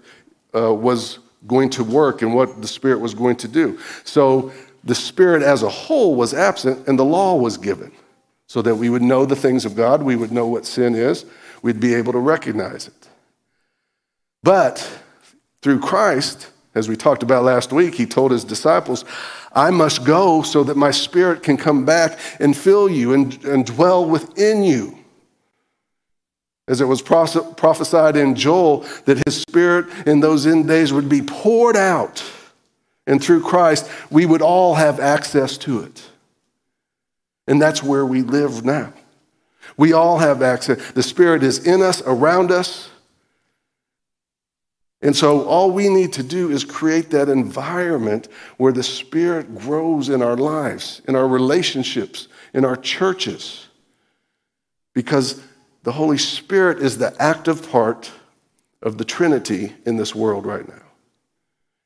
uh, 0.55 0.75
was 0.75 1.19
going 1.47 1.71
to 1.71 1.85
work 1.85 2.23
and 2.23 2.35
what 2.35 2.61
the 2.63 2.69
spirit 2.69 3.01
was 3.01 3.15
going 3.15 3.37
to 3.37 3.49
do. 3.49 3.79
So 4.05 4.53
the 4.85 4.95
spirit 4.95 5.43
as 5.43 5.63
a 5.63 5.69
whole 5.69 6.15
was 6.15 6.35
absent 6.35 6.87
and 6.89 6.99
the 6.99 7.05
law 7.05 7.37
was 7.37 7.57
given 7.57 7.93
so 8.47 8.63
that 8.63 8.75
we 8.75 8.91
would 8.91 9.03
know 9.03 9.25
the 9.25 9.37
things 9.37 9.65
of 9.65 9.75
God, 9.75 10.03
we 10.03 10.17
would 10.17 10.33
know 10.33 10.47
what 10.47 10.67
sin 10.67 10.95
is, 10.95 11.25
we'd 11.63 11.81
be 11.81 11.95
able 11.95 12.13
to 12.13 12.19
recognize 12.19 12.87
it. 12.87 13.09
But 14.43 15.01
through 15.63 15.81
Christ, 15.81 16.51
as 16.75 16.89
we 16.89 16.97
talked 16.97 17.23
about 17.23 17.45
last 17.45 17.73
week, 17.73 17.95
he 17.95 18.07
told 18.07 18.31
his 18.31 18.45
disciples, 18.45 19.05
I 19.55 19.71
must 19.71 20.05
go 20.05 20.43
so 20.43 20.65
that 20.65 20.77
my 20.77 20.91
spirit 20.91 21.43
can 21.43 21.57
come 21.57 21.85
back 21.85 22.19
and 22.41 22.57
fill 22.57 22.89
you 22.89 23.15
and, 23.15 23.43
and 23.45 23.65
dwell 23.65 24.05
within 24.05 24.63
you. 24.63 24.99
As 26.73 26.81
it 26.81 26.87
was 26.87 27.03
prophesied 27.03 28.17
in 28.17 28.35
Joel 28.35 28.87
that 29.05 29.23
his 29.27 29.43
spirit 29.43 29.85
in 30.07 30.21
those 30.21 30.47
end 30.47 30.67
days 30.67 30.91
would 30.91 31.07
be 31.07 31.21
poured 31.21 31.77
out, 31.77 32.25
and 33.07 33.23
through 33.23 33.43
Christ, 33.43 33.91
we 34.11 34.25
would 34.25 34.41
all 34.41 34.77
have 34.77 34.99
access 34.99 35.59
to 35.59 35.81
it. 35.81 36.03
And 37.47 37.61
that's 37.61 37.83
where 37.83 38.07
we 38.07 38.23
live 38.23 38.65
now. 38.65 38.95
We 39.77 39.93
all 39.93 40.17
have 40.17 40.41
access. 40.41 40.93
The 40.93 41.03
Spirit 41.03 41.43
is 41.43 41.59
in 41.59 41.83
us, 41.83 42.01
around 42.07 42.51
us. 42.51 42.89
And 45.03 45.15
so 45.15 45.45
all 45.45 45.73
we 45.73 45.91
need 45.91 46.15
to 46.15 46.23
do 46.23 46.51
is 46.51 46.65
create 46.65 47.11
that 47.11 47.29
environment 47.29 48.29
where 48.57 48.73
the 48.73 48.83
Spirit 48.83 49.59
grows 49.59 50.09
in 50.09 50.23
our 50.23 50.39
lives, 50.39 51.03
in 51.07 51.17
our 51.17 51.29
relationships, 51.29 52.29
in 52.55 52.65
our 52.65 52.77
churches. 52.77 53.67
Because 54.95 55.43
the 55.83 55.93
Holy 55.93 56.19
Spirit 56.19 56.79
is 56.79 56.99
the 56.99 57.15
active 57.21 57.71
part 57.71 58.13
of 58.83 58.99
the 58.99 59.05
Trinity 59.05 59.75
in 59.85 59.97
this 59.97 60.15
world 60.15 60.47
right 60.47 60.67
now, 60.67 60.83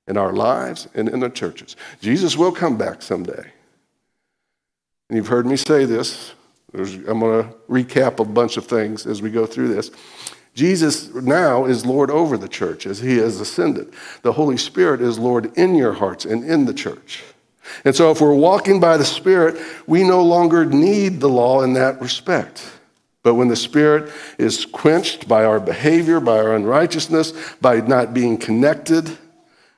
in 0.07 0.17
our 0.17 0.33
lives 0.33 0.89
and 0.95 1.09
in 1.09 1.21
the 1.21 1.31
churches. 1.31 1.77
Jesus 2.01 2.37
will 2.37 2.53
come 2.53 2.77
back 2.77 3.03
someday. 3.03 3.53
And 5.09 5.17
you've 5.17 5.29
heard 5.29 5.47
me 5.47 5.57
say 5.57 5.85
this 5.85 6.33
there's, 6.73 6.95
I'm 6.95 7.21
going 7.21 7.49
to 7.49 7.55
recap 7.71 8.19
a 8.19 8.25
bunch 8.25 8.57
of 8.57 8.67
things 8.67 9.07
as 9.07 9.23
we 9.23 9.31
go 9.31 9.47
through 9.47 9.69
this. 9.69 9.91
Jesus 10.55 11.13
now 11.15 11.67
is 11.67 11.85
Lord 11.85 12.11
over 12.11 12.37
the 12.37 12.49
church 12.49 12.87
as 12.87 13.01
he 13.01 13.19
has 13.19 13.41
ascended. 13.41 13.93
The 14.23 14.33
Holy 14.33 14.57
Spirit 14.57 15.01
is 15.01 15.19
Lord 15.19 15.57
in 15.57 15.75
your 15.75 15.93
hearts 15.93 16.25
and 16.25 16.45
in 16.45 16.65
the 16.65 16.75
church. 16.75 17.23
And 17.85 17.95
so, 17.95 18.11
if 18.11 18.21
we're 18.21 18.35
walking 18.35 18.81
by 18.81 18.97
the 18.97 19.05
Spirit, 19.05 19.61
we 19.87 20.05
no 20.05 20.23
longer 20.23 20.65
need 20.65 21.21
the 21.21 21.29
law 21.29 21.63
in 21.63 21.73
that 21.75 22.01
respect. 22.01 22.71
But 23.27 23.35
when 23.35 23.49
the 23.49 23.57
Spirit 23.57 24.13
is 24.39 24.65
quenched 24.65 25.27
by 25.27 25.45
our 25.45 25.59
behavior, 25.59 26.21
by 26.21 26.39
our 26.39 26.55
unrighteousness, 26.55 27.33
by 27.61 27.81
not 27.81 28.15
being 28.15 28.39
connected, 28.39 29.19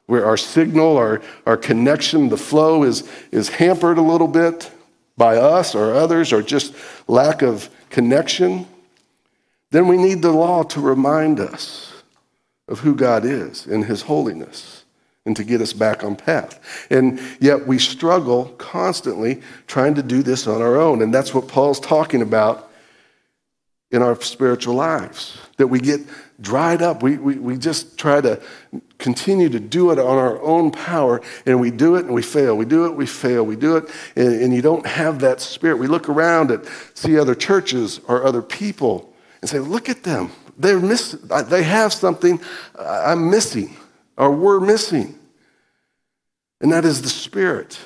where 0.05 0.27
our 0.27 0.37
signal, 0.37 0.99
our, 0.99 1.23
our 1.47 1.57
connection, 1.57 2.29
the 2.29 2.37
flow 2.37 2.83
is, 2.83 3.09
is 3.33 3.49
hampered 3.49 3.97
a 3.97 4.03
little 4.03 4.29
bit, 4.29 4.71
by 5.17 5.39
us 5.39 5.75
or 5.75 5.95
others 5.95 6.31
or 6.31 6.43
just 6.43 6.75
lack 7.07 7.41
of 7.41 7.71
connection, 7.89 8.67
then 9.71 9.89
we 9.89 9.97
need 9.97 10.21
the 10.21 10.31
law 10.31 10.63
to 10.65 10.79
remind 10.83 11.41
us 11.41 11.91
of 12.69 12.81
who 12.81 12.95
God 12.95 13.25
is 13.25 13.67
in 13.67 13.83
his 13.83 14.03
holiness 14.03 14.85
and 15.25 15.35
to 15.37 15.43
get 15.43 15.63
us 15.63 15.73
back 15.73 16.05
on 16.05 16.17
path. 16.17 16.87
And 16.91 17.19
yet 17.41 17.67
we 17.67 17.79
struggle 17.79 18.55
constantly 18.59 19.41
trying 19.67 19.95
to 19.95 20.03
do 20.03 20.23
this 20.23 20.47
on 20.47 20.61
our 20.61 20.77
own. 20.77 21.01
And 21.01 21.15
that's 21.15 21.33
what 21.33 21.49
Paul's 21.49 21.81
talking 21.81 22.21
about 22.21 22.67
in 23.91 24.03
our 24.03 24.21
spiritual 24.21 24.75
lives. 24.75 25.39
That 25.57 25.69
we 25.69 25.81
get 25.81 26.01
dried 26.41 26.83
up. 26.83 27.03
We, 27.03 27.17
we, 27.17 27.37
we 27.37 27.59
just 27.59 27.99
try 27.99 28.21
to 28.21 28.41
continue 28.99 29.49
to 29.49 29.59
do 29.59 29.91
it 29.91 29.99
on 29.99 30.19
our 30.19 30.41
own 30.43 30.71
power, 30.71 31.21
and 31.47 31.61
we 31.61 31.71
do 31.71 31.97
it 31.97 32.05
and 32.05 32.15
we 32.15 32.23
fail. 32.23 32.57
We 32.57 32.65
do 32.65 32.87
it, 32.87 32.95
we 32.95 33.07
fail. 33.07 33.45
We 33.45 33.57
do 33.57 33.77
it, 33.77 33.91
and, 34.17 34.43
and 34.43 34.55
you 34.55 34.63
don't 34.63 34.87
have 34.87 35.21
that 35.21 35.41
spirit. 35.41 35.79
We 35.79 35.87
look 35.87 36.09
around 36.09 36.51
at 36.51 36.67
see 36.95 37.19
other 37.19 37.35
churches 37.35 38.01
or 38.09 38.25
other 38.25 38.43
people 38.43 39.13
and 39.41 39.49
say, 39.49 39.59
look 39.59 39.89
at 39.89 40.03
them. 40.03 40.31
They're 40.57 40.81
miss, 40.81 41.17
uh, 41.31 41.43
they 41.43 41.63
have 41.63 41.93
something 41.93 42.41
uh, 42.77 43.05
I'm 43.07 43.31
missing 43.31 43.77
or 44.17 44.33
we're 44.33 44.61
missing. 44.61 45.19
And 46.61 46.73
that 46.73 46.85
is 46.85 47.03
the 47.03 47.09
Spirit. 47.09 47.79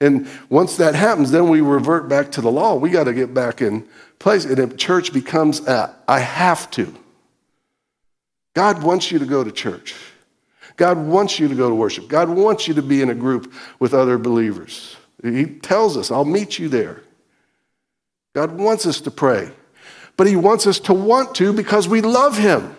And 0.00 0.28
once 0.50 0.76
that 0.76 0.94
happens, 0.94 1.30
then 1.30 1.48
we 1.48 1.60
revert 1.60 2.08
back 2.08 2.30
to 2.32 2.40
the 2.40 2.50
law. 2.50 2.74
We 2.74 2.90
got 2.90 3.04
to 3.04 3.14
get 3.14 3.32
back 3.32 3.62
in 3.62 3.88
place. 4.18 4.44
And 4.44 4.58
if 4.58 4.76
church 4.76 5.12
becomes 5.12 5.66
a, 5.66 5.94
I 6.06 6.20
have 6.20 6.70
to. 6.72 6.94
God 8.54 8.82
wants 8.82 9.10
you 9.10 9.18
to 9.18 9.26
go 9.26 9.44
to 9.44 9.52
church. 9.52 9.94
God 10.76 10.98
wants 10.98 11.38
you 11.38 11.48
to 11.48 11.54
go 11.54 11.68
to 11.68 11.74
worship. 11.74 12.08
God 12.08 12.28
wants 12.28 12.68
you 12.68 12.74
to 12.74 12.82
be 12.82 13.00
in 13.00 13.10
a 13.10 13.14
group 13.14 13.52
with 13.78 13.94
other 13.94 14.18
believers. 14.18 14.96
He 15.22 15.46
tells 15.46 15.96
us, 15.96 16.10
I'll 16.10 16.24
meet 16.24 16.58
you 16.58 16.68
there. 16.68 17.02
God 18.34 18.58
wants 18.58 18.86
us 18.86 19.00
to 19.02 19.10
pray, 19.10 19.50
but 20.18 20.26
He 20.26 20.36
wants 20.36 20.66
us 20.66 20.78
to 20.80 20.92
want 20.92 21.34
to 21.36 21.54
because 21.54 21.88
we 21.88 22.02
love 22.02 22.36
Him, 22.36 22.76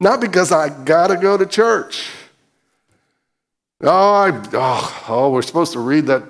not 0.00 0.20
because 0.20 0.52
I 0.52 0.70
got 0.84 1.08
to 1.08 1.16
go 1.16 1.36
to 1.36 1.44
church. 1.44 2.10
Oh, 3.80 4.12
I, 4.12 4.48
oh, 4.54 5.04
oh, 5.08 5.30
we're 5.30 5.42
supposed 5.42 5.72
to 5.74 5.80
read 5.80 6.06
that 6.06 6.24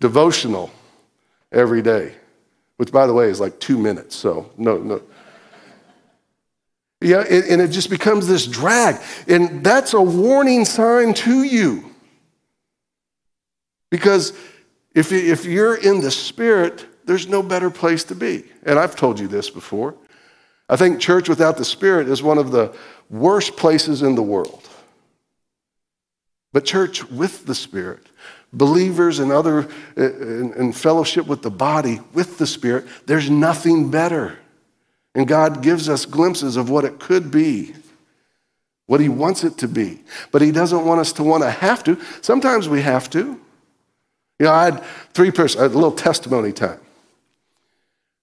devotional 0.00 0.70
every 1.52 1.82
day, 1.82 2.14
which, 2.78 2.90
by 2.90 3.06
the 3.06 3.14
way, 3.14 3.28
is 3.28 3.38
like 3.38 3.60
two 3.60 3.78
minutes. 3.78 4.16
So, 4.16 4.50
no, 4.56 4.78
no. 4.78 5.02
Yeah, 7.02 7.20
and 7.20 7.62
it 7.62 7.68
just 7.68 7.88
becomes 7.88 8.26
this 8.26 8.46
drag. 8.46 9.00
And 9.26 9.64
that's 9.64 9.94
a 9.94 10.02
warning 10.02 10.64
sign 10.64 11.14
to 11.14 11.42
you. 11.44 11.94
Because 13.90 14.32
if, 14.94 15.12
if 15.12 15.44
you're 15.44 15.76
in 15.76 16.00
the 16.00 16.10
Spirit, 16.10 16.86
there's 17.06 17.26
no 17.26 17.42
better 17.42 17.70
place 17.70 18.04
to 18.04 18.14
be. 18.14 18.44
And 18.64 18.78
I've 18.78 18.96
told 18.96 19.18
you 19.18 19.28
this 19.28 19.48
before. 19.48 19.94
I 20.68 20.76
think 20.76 21.00
church 21.00 21.28
without 21.28 21.56
the 21.56 21.64
Spirit 21.64 22.08
is 22.08 22.22
one 22.22 22.38
of 22.38 22.50
the 22.50 22.74
worst 23.08 23.56
places 23.56 24.02
in 24.02 24.14
the 24.14 24.22
world. 24.22 24.68
But 26.52 26.64
church 26.64 27.08
with 27.10 27.46
the 27.46 27.54
Spirit, 27.54 28.06
believers 28.52 29.18
and 29.18 29.30
other 29.30 29.68
uh, 29.96 30.02
in, 30.02 30.52
in 30.54 30.72
fellowship 30.72 31.26
with 31.26 31.42
the 31.42 31.50
body 31.50 32.00
with 32.12 32.38
the 32.38 32.46
Spirit, 32.46 32.86
there's 33.06 33.30
nothing 33.30 33.90
better. 33.90 34.38
And 35.14 35.26
God 35.26 35.62
gives 35.62 35.88
us 35.88 36.06
glimpses 36.06 36.56
of 36.56 36.70
what 36.70 36.84
it 36.84 36.98
could 36.98 37.30
be, 37.30 37.74
what 38.86 39.00
He 39.00 39.08
wants 39.08 39.44
it 39.44 39.58
to 39.58 39.68
be. 39.68 40.02
But 40.32 40.42
He 40.42 40.50
doesn't 40.50 40.84
want 40.84 41.00
us 41.00 41.12
to 41.14 41.22
want 41.22 41.42
to 41.44 41.50
have 41.50 41.84
to. 41.84 41.98
Sometimes 42.20 42.68
we 42.68 42.82
have 42.82 43.08
to. 43.10 43.40
You 44.38 44.46
know, 44.46 44.52
I 44.52 44.64
had 44.64 44.84
three 45.12 45.30
persons, 45.30 45.62
a 45.62 45.68
little 45.68 45.92
testimony 45.92 46.52
time. 46.52 46.80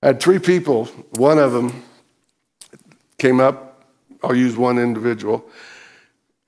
I 0.01 0.07
had 0.07 0.19
three 0.19 0.39
people. 0.39 0.85
One 1.15 1.37
of 1.37 1.53
them 1.53 1.83
came 3.17 3.39
up, 3.39 3.83
I'll 4.23 4.35
use 4.35 4.57
one 4.57 4.79
individual, 4.79 5.45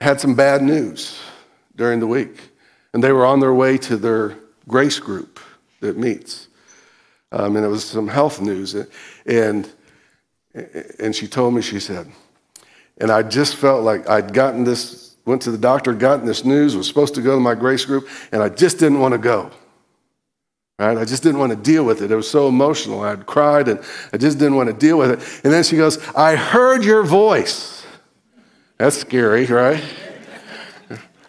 had 0.02 0.20
some 0.20 0.36
bad 0.36 0.62
news 0.62 1.20
during 1.80 2.00
the 2.00 2.08
week. 2.08 2.52
And 2.94 3.04
they 3.04 3.12
were 3.12 3.26
on 3.26 3.40
their 3.40 3.54
way 3.54 3.78
to 3.80 3.98
their 3.98 4.38
grace 4.68 5.00
group 5.00 5.40
that 5.80 5.98
meets. 5.98 6.50
Um, 7.32 7.56
and 7.56 7.66
it 7.66 7.70
was 7.70 7.86
some 7.86 8.08
health 8.08 8.42
news. 8.42 8.76
And, 9.26 9.72
and 11.00 11.16
she 11.16 11.28
told 11.28 11.54
me, 11.54 11.62
she 11.62 11.80
said, 11.80 12.12
and 12.98 13.10
I 13.10 13.24
just 13.24 13.56
felt 13.56 13.84
like 13.84 14.10
I'd 14.10 14.34
gotten 14.34 14.66
this, 14.66 15.16
went 15.26 15.42
to 15.44 15.52
the 15.52 15.58
doctor, 15.58 15.94
gotten 15.94 16.26
this 16.26 16.44
news, 16.44 16.76
was 16.76 16.88
supposed 16.88 17.16
to 17.16 17.22
go 17.22 17.36
to 17.36 17.40
my 17.40 17.56
grace 17.56 17.86
group, 17.86 18.10
and 18.34 18.44
I 18.44 18.50
just 18.50 18.78
didn't 18.78 19.00
want 19.00 19.14
to 19.14 19.18
go. 19.18 19.50
Right? 20.78 20.98
I 20.98 21.06
just 21.06 21.24
didn't 21.24 21.40
want 21.40 21.52
to 21.52 21.58
deal 21.58 21.86
with 21.86 22.02
it. 22.02 22.12
It 22.12 22.16
was 22.16 22.30
so 22.30 22.50
emotional. 22.50 23.02
I 23.02 23.10
had 23.12 23.26
cried 23.26 23.68
and 23.68 23.80
I 24.14 24.18
just 24.18 24.38
didn't 24.38 24.56
want 24.56 24.68
to 24.68 24.74
deal 24.74 24.98
with 24.98 25.12
it. 25.12 25.44
And 25.44 25.52
then 25.54 25.64
she 25.64 25.76
goes, 25.76 25.98
I 26.16 26.38
heard 26.38 26.86
your 26.86 27.04
voice. 27.04 27.86
That's 28.78 28.98
scary, 28.98 29.46
right? 29.46 29.84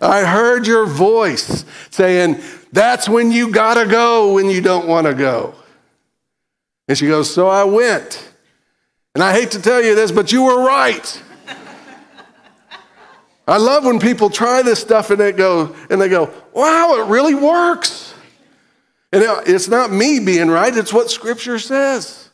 I 0.00 0.24
heard 0.24 0.66
your 0.66 0.86
voice 0.86 1.64
saying, 1.90 2.40
That's 2.72 3.08
when 3.08 3.32
you 3.32 3.50
got 3.50 3.74
to 3.74 3.86
go 3.86 4.34
when 4.34 4.48
you 4.48 4.60
don't 4.60 4.88
want 4.88 5.06
to 5.06 5.14
go. 5.14 5.54
And 6.88 6.96
she 6.96 7.06
goes, 7.06 7.32
So 7.32 7.48
I 7.48 7.64
went. 7.64 8.32
And 9.14 9.24
I 9.24 9.32
hate 9.32 9.50
to 9.52 9.62
tell 9.62 9.82
you 9.82 9.94
this, 9.94 10.12
but 10.12 10.32
you 10.32 10.44
were 10.44 10.64
right. 10.64 11.22
I 13.50 13.56
love 13.56 13.84
when 13.84 13.98
people 13.98 14.30
try 14.30 14.62
this 14.62 14.78
stuff 14.78 15.10
and 15.10 15.18
they 15.18 15.32
go, 15.32 15.74
and 15.90 16.00
they 16.00 16.08
go, 16.08 16.32
wow, 16.52 16.94
it 17.00 17.08
really 17.08 17.34
works. 17.34 18.14
And 19.12 19.24
it's 19.48 19.66
not 19.66 19.90
me 19.90 20.20
being 20.20 20.48
right, 20.48 20.74
it's 20.76 20.92
what 20.92 21.10
Scripture 21.10 21.58
says. 21.58 22.29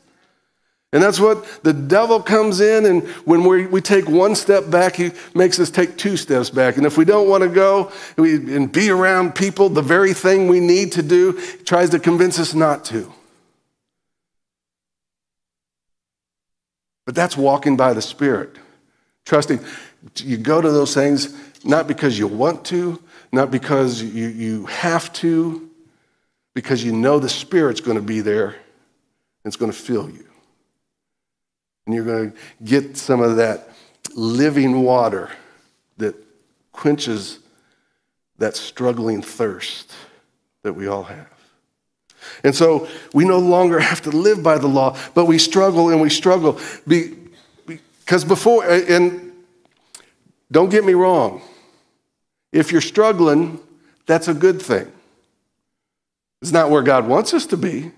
And 0.96 1.02
that's 1.02 1.20
what 1.20 1.62
the 1.62 1.74
devil 1.74 2.22
comes 2.22 2.62
in, 2.62 2.86
and 2.86 3.06
when 3.26 3.44
we, 3.44 3.66
we 3.66 3.82
take 3.82 4.08
one 4.08 4.34
step 4.34 4.70
back, 4.70 4.96
he 4.96 5.10
makes 5.34 5.60
us 5.60 5.68
take 5.68 5.98
two 5.98 6.16
steps 6.16 6.48
back. 6.48 6.78
And 6.78 6.86
if 6.86 6.96
we 6.96 7.04
don't 7.04 7.28
want 7.28 7.42
to 7.42 7.50
go 7.50 7.92
we, 8.16 8.36
and 8.36 8.72
be 8.72 8.88
around 8.88 9.34
people, 9.34 9.68
the 9.68 9.82
very 9.82 10.14
thing 10.14 10.48
we 10.48 10.58
need 10.58 10.92
to 10.92 11.02
do, 11.02 11.32
he 11.32 11.64
tries 11.64 11.90
to 11.90 11.98
convince 11.98 12.38
us 12.38 12.54
not 12.54 12.86
to. 12.86 13.12
But 17.04 17.14
that's 17.14 17.36
walking 17.36 17.76
by 17.76 17.92
the 17.92 18.00
Spirit, 18.00 18.56
trusting. 19.26 19.60
You 20.16 20.38
go 20.38 20.62
to 20.62 20.70
those 20.70 20.94
things 20.94 21.36
not 21.62 21.88
because 21.88 22.18
you 22.18 22.26
want 22.26 22.64
to, 22.68 23.02
not 23.32 23.50
because 23.50 24.00
you, 24.00 24.28
you 24.28 24.64
have 24.64 25.12
to, 25.12 25.68
because 26.54 26.82
you 26.82 26.92
know 26.92 27.18
the 27.18 27.28
Spirit's 27.28 27.82
going 27.82 27.98
to 27.98 28.02
be 28.02 28.22
there 28.22 28.46
and 28.46 28.56
it's 29.44 29.56
going 29.56 29.70
to 29.70 29.76
fill 29.76 30.08
you. 30.08 30.26
And 31.86 31.94
you're 31.94 32.04
going 32.04 32.32
to 32.32 32.36
get 32.64 32.96
some 32.96 33.20
of 33.20 33.36
that 33.36 33.70
living 34.14 34.82
water 34.82 35.30
that 35.98 36.14
quenches 36.72 37.38
that 38.38 38.56
struggling 38.56 39.22
thirst 39.22 39.92
that 40.62 40.74
we 40.74 40.86
all 40.86 41.04
have. 41.04 41.28
And 42.42 42.54
so 42.54 42.88
we 43.14 43.24
no 43.24 43.38
longer 43.38 43.78
have 43.78 44.02
to 44.02 44.10
live 44.10 44.42
by 44.42 44.58
the 44.58 44.66
law, 44.66 44.98
but 45.14 45.26
we 45.26 45.38
struggle 45.38 45.90
and 45.90 46.00
we 46.00 46.10
struggle. 46.10 46.60
Because 46.86 48.24
before, 48.24 48.68
and 48.68 49.32
don't 50.50 50.68
get 50.68 50.84
me 50.84 50.94
wrong, 50.94 51.40
if 52.52 52.72
you're 52.72 52.80
struggling, 52.80 53.60
that's 54.06 54.28
a 54.28 54.34
good 54.34 54.60
thing. 54.60 54.90
It's 56.42 56.52
not 56.52 56.70
where 56.70 56.82
God 56.82 57.06
wants 57.06 57.32
us 57.32 57.46
to 57.46 57.56
be, 57.56 57.92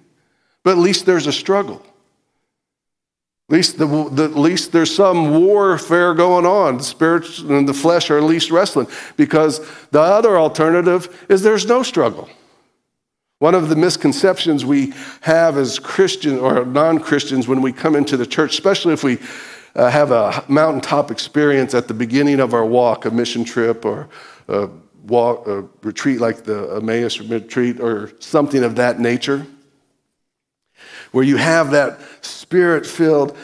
but 0.63 0.73
at 0.73 0.79
least 0.79 1.07
there's 1.07 1.27
a 1.27 1.33
struggle. 1.33 1.85
At 3.49 3.55
least, 3.55 3.79
the, 3.79 3.87
the, 3.87 4.25
at 4.25 4.37
least 4.37 4.73
there's 4.73 4.95
some 4.95 5.41
warfare 5.41 6.13
going 6.13 6.45
on. 6.45 6.77
The 6.77 6.85
spirit 6.85 7.39
and 7.39 7.67
the 7.67 7.73
flesh 7.73 8.11
are 8.11 8.19
at 8.19 8.25
least 8.25 8.51
wrestling 8.51 8.89
because 9.17 9.67
the 9.91 10.03
other 10.03 10.37
alternative 10.39 11.25
is 11.31 11.43
there's 11.43 11.65
no 11.67 11.83
struggle. 11.83 12.29
One 13.39 13.55
of 13.55 13.71
the 13.71 13.77
misconceptions 13.77 14.67
we 14.67 14.93
have 15.23 15.57
as 15.57 15.79
Christians 15.79 16.41
or 16.41 16.67
non 16.67 16.99
Christians 16.99 17.49
when 17.49 17.63
we 17.63 17.73
come 17.73 17.97
into 17.97 18.19
the 18.19 18.27
church, 18.27 18.53
especially 18.53 18.93
if 18.93 19.03
we 19.03 19.19
uh, 19.75 19.89
have 19.89 20.11
a 20.11 20.45
mountaintop 20.49 21.11
experience 21.11 21.73
at 21.73 21.89
the 21.89 21.95
beginning 21.95 22.41
of 22.41 22.53
our 22.53 22.67
walk, 22.67 23.07
a 23.07 23.11
mission 23.11 23.45
trip 23.45 23.87
or 23.87 24.11
a, 24.49 24.69
walk, 25.05 25.47
a 25.47 25.63
retreat 25.83 26.21
like 26.21 26.45
the 26.45 26.77
Emmaus 26.77 27.19
retreat 27.21 27.81
or 27.81 28.13
something 28.19 28.63
of 28.63 28.77
that 28.77 29.01
nature 29.01 29.47
where 31.13 31.25
you 31.25 31.37
have 31.37 31.71
that 31.73 31.99
spirit 32.25 32.87
filled 32.87 33.37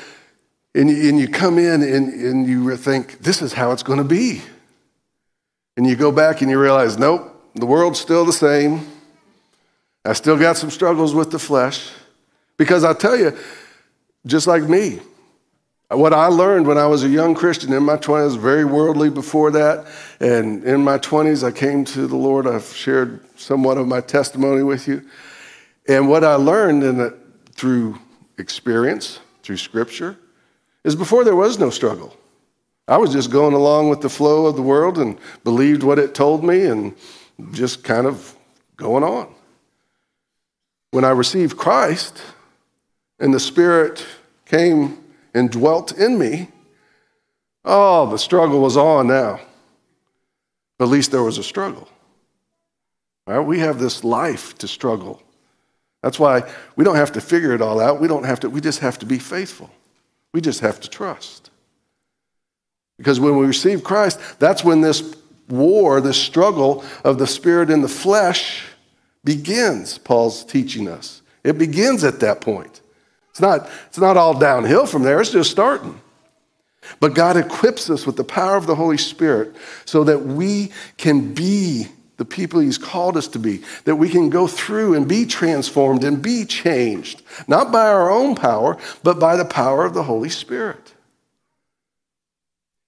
and 0.74 0.90
you, 0.90 1.08
and 1.08 1.18
you 1.18 1.28
come 1.28 1.58
in 1.58 1.82
and, 1.82 2.12
and 2.12 2.46
you 2.46 2.76
think, 2.76 3.20
this 3.20 3.42
is 3.42 3.52
how 3.52 3.72
it's 3.72 3.82
going 3.82 3.98
to 3.98 4.04
be. 4.04 4.42
And 5.76 5.86
you 5.86 5.96
go 5.96 6.12
back 6.12 6.40
and 6.40 6.50
you 6.50 6.60
realize, 6.60 6.98
nope, 6.98 7.30
the 7.54 7.66
world's 7.66 8.00
still 8.00 8.24
the 8.24 8.32
same. 8.32 8.86
I 10.04 10.12
still 10.12 10.38
got 10.38 10.56
some 10.56 10.70
struggles 10.70 11.14
with 11.14 11.30
the 11.30 11.38
flesh. 11.38 11.90
Because 12.56 12.84
I 12.84 12.92
tell 12.92 13.16
you, 13.16 13.36
just 14.26 14.46
like 14.46 14.62
me, 14.64 15.00
what 15.90 16.12
I 16.12 16.26
learned 16.26 16.66
when 16.66 16.78
I 16.78 16.86
was 16.86 17.04
a 17.04 17.08
young 17.08 17.34
Christian 17.34 17.72
in 17.72 17.82
my 17.82 17.96
20s, 17.96 18.38
very 18.38 18.64
worldly 18.64 19.10
before 19.10 19.50
that, 19.52 19.86
and 20.20 20.64
in 20.64 20.82
my 20.82 20.98
20s, 20.98 21.46
I 21.46 21.50
came 21.50 21.84
to 21.86 22.06
the 22.06 22.16
Lord. 22.16 22.46
I've 22.46 22.66
shared 22.66 23.20
somewhat 23.38 23.78
of 23.78 23.86
my 23.86 24.00
testimony 24.00 24.62
with 24.62 24.88
you. 24.88 25.02
And 25.88 26.08
what 26.08 26.24
I 26.24 26.34
learned 26.34 26.82
in 26.82 26.98
the, 26.98 27.16
through 27.54 27.98
experience, 28.38 29.20
through 29.42 29.56
scripture, 29.56 30.16
is 30.84 30.94
before 30.94 31.24
there 31.24 31.36
was 31.36 31.58
no 31.58 31.70
struggle. 31.70 32.16
I 32.86 32.98
was 32.98 33.12
just 33.12 33.30
going 33.30 33.54
along 33.54 33.88
with 33.88 34.02
the 34.02 34.10
flow 34.10 34.46
of 34.46 34.56
the 34.56 34.62
world 34.62 34.98
and 34.98 35.18
believed 35.42 35.82
what 35.82 35.98
it 35.98 36.14
told 36.14 36.44
me 36.44 36.66
and 36.66 36.94
just 37.52 37.82
kind 37.82 38.06
of 38.06 38.36
going 38.76 39.02
on. 39.02 39.34
When 40.90 41.04
I 41.04 41.10
received 41.10 41.56
Christ 41.56 42.20
and 43.18 43.32
the 43.32 43.40
Spirit 43.40 44.04
came 44.44 45.02
and 45.32 45.50
dwelt 45.50 45.92
in 45.98 46.18
me, 46.18 46.48
oh, 47.64 48.10
the 48.10 48.18
struggle 48.18 48.60
was 48.60 48.76
on 48.76 49.06
now. 49.06 49.40
At 50.78 50.88
least 50.88 51.10
there 51.10 51.22
was 51.22 51.38
a 51.38 51.42
struggle. 51.42 51.88
Right? 53.26 53.40
We 53.40 53.60
have 53.60 53.78
this 53.78 54.04
life 54.04 54.58
to 54.58 54.68
struggle. 54.68 55.22
That's 56.04 56.18
why 56.18 56.42
we 56.76 56.84
don't 56.84 56.96
have 56.96 57.12
to 57.12 57.20
figure 57.22 57.54
it 57.54 57.62
all 57.62 57.80
out. 57.80 57.98
We 57.98 58.08
don't 58.08 58.24
have 58.24 58.38
to, 58.40 58.50
we 58.50 58.60
just 58.60 58.80
have 58.80 58.98
to 58.98 59.06
be 59.06 59.18
faithful. 59.18 59.70
We 60.34 60.42
just 60.42 60.60
have 60.60 60.78
to 60.80 60.90
trust. 60.90 61.48
Because 62.98 63.18
when 63.18 63.38
we 63.38 63.46
receive 63.46 63.82
Christ, 63.82 64.20
that's 64.38 64.62
when 64.62 64.82
this 64.82 65.16
war, 65.48 66.02
this 66.02 66.20
struggle 66.20 66.84
of 67.04 67.16
the 67.16 67.26
spirit 67.26 67.70
and 67.70 67.82
the 67.82 67.88
flesh 67.88 68.66
begins, 69.24 69.96
Paul's 69.96 70.44
teaching 70.44 70.88
us. 70.88 71.22
It 71.42 71.56
begins 71.56 72.04
at 72.04 72.20
that 72.20 72.42
point. 72.42 72.82
It's 73.30 73.40
not, 73.40 73.70
it's 73.86 73.98
not 73.98 74.18
all 74.18 74.38
downhill 74.38 74.84
from 74.84 75.04
there, 75.04 75.22
it's 75.22 75.30
just 75.30 75.50
starting. 75.50 75.98
But 77.00 77.14
God 77.14 77.38
equips 77.38 77.88
us 77.88 78.04
with 78.04 78.16
the 78.16 78.24
power 78.24 78.56
of 78.56 78.66
the 78.66 78.74
Holy 78.74 78.98
Spirit 78.98 79.56
so 79.86 80.04
that 80.04 80.18
we 80.18 80.70
can 80.98 81.32
be 81.32 81.88
the 82.16 82.24
people 82.24 82.60
He's 82.60 82.78
called 82.78 83.16
us 83.16 83.28
to 83.28 83.38
be, 83.38 83.62
that 83.84 83.96
we 83.96 84.08
can 84.08 84.30
go 84.30 84.46
through 84.46 84.94
and 84.94 85.08
be 85.08 85.26
transformed 85.26 86.04
and 86.04 86.22
be 86.22 86.44
changed, 86.44 87.22
not 87.48 87.72
by 87.72 87.86
our 87.86 88.10
own 88.10 88.34
power, 88.34 88.78
but 89.02 89.18
by 89.18 89.36
the 89.36 89.44
power 89.44 89.84
of 89.84 89.94
the 89.94 90.04
Holy 90.04 90.28
Spirit. 90.28 90.94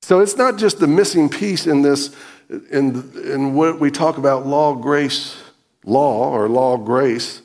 So 0.03 0.21
it's 0.21 0.37
not 0.37 0.57
just 0.57 0.79
the 0.79 0.87
missing 0.87 1.29
piece 1.29 1.67
in 1.67 1.83
this, 1.83 2.15
in, 2.49 3.11
in 3.25 3.55
what 3.55 3.81
we 3.81 3.91
talk 3.91 4.19
about 4.19 4.47
law, 4.47 4.75
grace, 4.75 5.37
law, 5.85 6.31
or 6.31 6.49
law, 6.49 6.77
grace. 6.77 7.43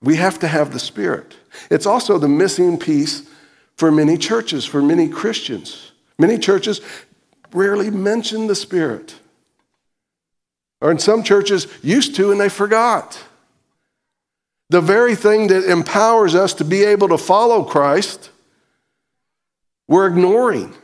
We 0.00 0.16
have 0.16 0.38
to 0.38 0.48
have 0.48 0.72
the 0.72 0.78
Spirit. 0.78 1.36
It's 1.70 1.84
also 1.84 2.16
the 2.16 2.28
missing 2.28 2.78
piece 2.78 3.28
for 3.76 3.92
many 3.92 4.16
churches, 4.16 4.64
for 4.64 4.80
many 4.80 5.08
Christians. 5.08 5.92
Many 6.18 6.38
churches 6.38 6.80
rarely 7.52 7.90
mention 7.90 8.46
the 8.46 8.54
Spirit. 8.54 9.16
Or 10.80 10.90
in 10.90 10.98
some 10.98 11.22
churches, 11.22 11.66
used 11.82 12.14
to 12.16 12.30
and 12.30 12.40
they 12.40 12.48
forgot. 12.48 13.22
The 14.68 14.80
very 14.80 15.14
thing 15.14 15.46
that 15.48 15.64
empowers 15.64 16.34
us 16.34 16.52
to 16.54 16.64
be 16.64 16.84
able 16.84 17.08
to 17.08 17.18
follow 17.18 17.64
Christ, 17.64 18.30
we're 19.88 20.08
ignoring 20.08 20.74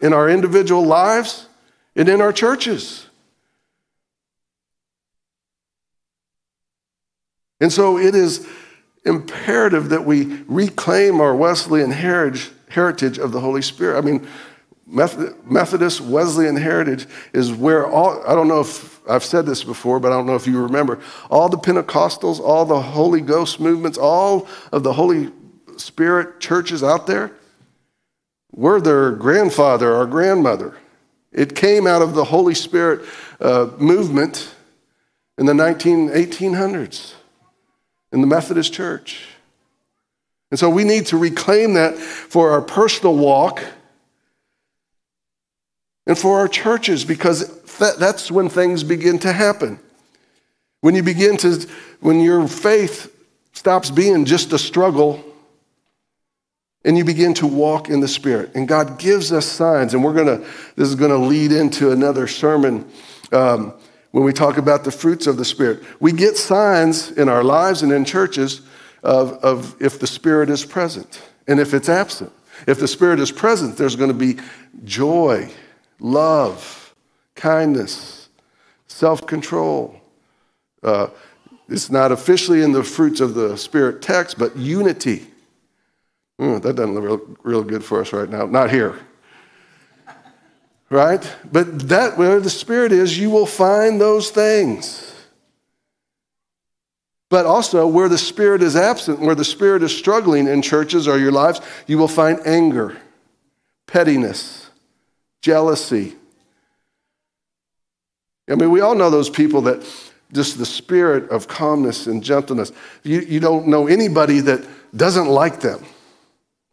in 0.00 0.12
our 0.12 0.28
individual 0.28 0.84
lives 0.84 1.48
and 1.96 2.08
in 2.08 2.20
our 2.20 2.32
churches. 2.32 3.06
And 7.60 7.72
so 7.72 7.98
it 7.98 8.14
is 8.14 8.48
imperative 9.04 9.90
that 9.90 10.04
we 10.04 10.42
reclaim 10.46 11.20
our 11.20 11.34
Wesleyan 11.34 11.90
heritage 11.90 13.18
of 13.18 13.32
the 13.32 13.40
Holy 13.40 13.62
Spirit. 13.62 13.98
I 13.98 14.00
mean, 14.00 14.26
Methodist 14.86 16.00
Wesleyan 16.00 16.56
heritage 16.56 17.06
is 17.32 17.52
where 17.52 17.86
all, 17.86 18.22
I 18.26 18.34
don't 18.34 18.48
know 18.48 18.60
if 18.60 18.91
I've 19.08 19.24
said 19.24 19.46
this 19.46 19.64
before, 19.64 19.98
but 20.00 20.12
I 20.12 20.16
don't 20.16 20.26
know 20.26 20.36
if 20.36 20.46
you 20.46 20.62
remember, 20.62 21.00
all 21.30 21.48
the 21.48 21.58
Pentecostals, 21.58 22.40
all 22.40 22.64
the 22.64 22.80
Holy 22.80 23.20
Ghost 23.20 23.60
movements, 23.60 23.98
all 23.98 24.46
of 24.70 24.82
the 24.82 24.92
Holy 24.92 25.30
Spirit 25.76 26.40
churches 26.40 26.82
out 26.82 27.06
there, 27.06 27.32
were 28.52 28.80
their 28.80 29.12
grandfather 29.12 29.94
or 29.94 30.06
grandmother. 30.06 30.76
It 31.32 31.56
came 31.56 31.86
out 31.86 32.02
of 32.02 32.14
the 32.14 32.24
Holy 32.24 32.54
Spirit 32.54 33.06
uh, 33.40 33.70
movement 33.78 34.54
in 35.38 35.46
the 35.46 35.54
19, 35.54 36.10
1800s 36.10 37.14
in 38.12 38.20
the 38.20 38.26
Methodist 38.26 38.72
Church. 38.72 39.26
And 40.50 40.58
so 40.58 40.68
we 40.68 40.84
need 40.84 41.06
to 41.06 41.16
reclaim 41.16 41.74
that 41.74 41.96
for 41.96 42.50
our 42.50 42.60
personal 42.60 43.16
walk 43.16 43.62
and 46.06 46.18
for 46.18 46.38
our 46.38 46.48
churches 46.48 47.04
because 47.04 47.60
that's 47.98 48.30
when 48.30 48.48
things 48.48 48.82
begin 48.84 49.18
to 49.20 49.32
happen. 49.32 49.78
When 50.80 50.94
you 50.94 51.02
begin 51.02 51.36
to, 51.38 51.66
when 52.00 52.20
your 52.20 52.48
faith 52.48 53.14
stops 53.52 53.90
being 53.90 54.24
just 54.24 54.52
a 54.52 54.58
struggle 54.58 55.24
and 56.84 56.98
you 56.98 57.04
begin 57.04 57.34
to 57.34 57.46
walk 57.46 57.88
in 57.88 58.00
the 58.00 58.08
Spirit. 58.08 58.54
And 58.54 58.66
God 58.66 58.98
gives 58.98 59.32
us 59.32 59.46
signs, 59.46 59.94
and 59.94 60.02
we're 60.02 60.14
to, 60.26 60.44
this 60.74 60.88
is 60.88 60.96
to 61.10 61.18
lead 61.18 61.52
into 61.52 61.92
another 61.92 62.26
sermon. 62.26 62.90
Um, 63.30 63.74
when 64.12 64.24
we 64.24 64.32
talk 64.32 64.58
about 64.58 64.84
the 64.84 64.90
fruits 64.90 65.26
of 65.26 65.36
the 65.36 65.44
Spirit. 65.44 65.82
We 65.98 66.12
get 66.12 66.36
signs 66.36 67.10
in 67.10 67.28
our 67.28 67.42
lives 67.42 67.82
and 67.82 67.90
in 67.90 68.04
churches 68.04 68.60
of, 69.02 69.32
of 69.42 69.74
if 69.80 69.98
the 69.98 70.06
Spirit 70.06 70.48
is 70.50 70.64
present 70.64 71.20
and 71.48 71.58
if 71.58 71.74
it's 71.74 71.88
absent. 71.88 72.30
If 72.66 72.78
the 72.78 72.86
Spirit 72.86 73.18
is 73.18 73.32
present, 73.32 73.76
there's 73.76 73.96
going 73.96 74.12
to 74.12 74.16
be 74.16 74.38
joy, 74.84 75.50
love, 76.02 76.94
kindness, 77.34 78.28
self 78.86 79.26
control. 79.26 79.98
Uh, 80.82 81.08
it's 81.68 81.90
not 81.90 82.12
officially 82.12 82.62
in 82.62 82.72
the 82.72 82.84
fruits 82.84 83.20
of 83.20 83.34
the 83.34 83.56
Spirit 83.56 84.02
text, 84.02 84.38
but 84.38 84.54
unity. 84.56 85.26
Mm, 86.38 86.60
that 86.62 86.76
doesn't 86.76 86.94
look 86.94 87.04
real, 87.04 87.36
real 87.42 87.64
good 87.64 87.82
for 87.84 88.00
us 88.00 88.12
right 88.12 88.28
now. 88.28 88.44
Not 88.44 88.70
here 88.70 88.98
right? 90.92 91.36
But 91.50 91.88
that 91.88 92.18
where 92.18 92.38
the 92.38 92.50
Spirit 92.50 92.92
is, 92.92 93.18
you 93.18 93.30
will 93.30 93.46
find 93.46 94.00
those 94.00 94.30
things. 94.30 95.08
But 97.30 97.46
also, 97.46 97.86
where 97.86 98.10
the 98.10 98.18
Spirit 98.18 98.62
is 98.62 98.76
absent, 98.76 99.18
where 99.18 99.34
the 99.34 99.44
Spirit 99.44 99.82
is 99.82 99.96
struggling 99.96 100.46
in 100.46 100.60
churches 100.60 101.08
or 101.08 101.18
your 101.18 101.32
lives, 101.32 101.62
you 101.86 101.96
will 101.96 102.08
find 102.08 102.38
anger, 102.46 102.98
pettiness, 103.86 104.61
jealousy. 105.42 106.16
I 108.48 108.54
mean, 108.54 108.70
we 108.70 108.80
all 108.80 108.94
know 108.94 109.10
those 109.10 109.30
people 109.30 109.62
that 109.62 109.86
just 110.32 110.58
the 110.58 110.66
spirit 110.66 111.30
of 111.30 111.46
calmness 111.46 112.06
and 112.06 112.24
gentleness. 112.24 112.72
You, 113.02 113.20
you 113.20 113.38
don't 113.38 113.68
know 113.68 113.86
anybody 113.86 114.40
that 114.40 114.66
doesn't 114.96 115.28
like 115.28 115.60
them 115.60 115.84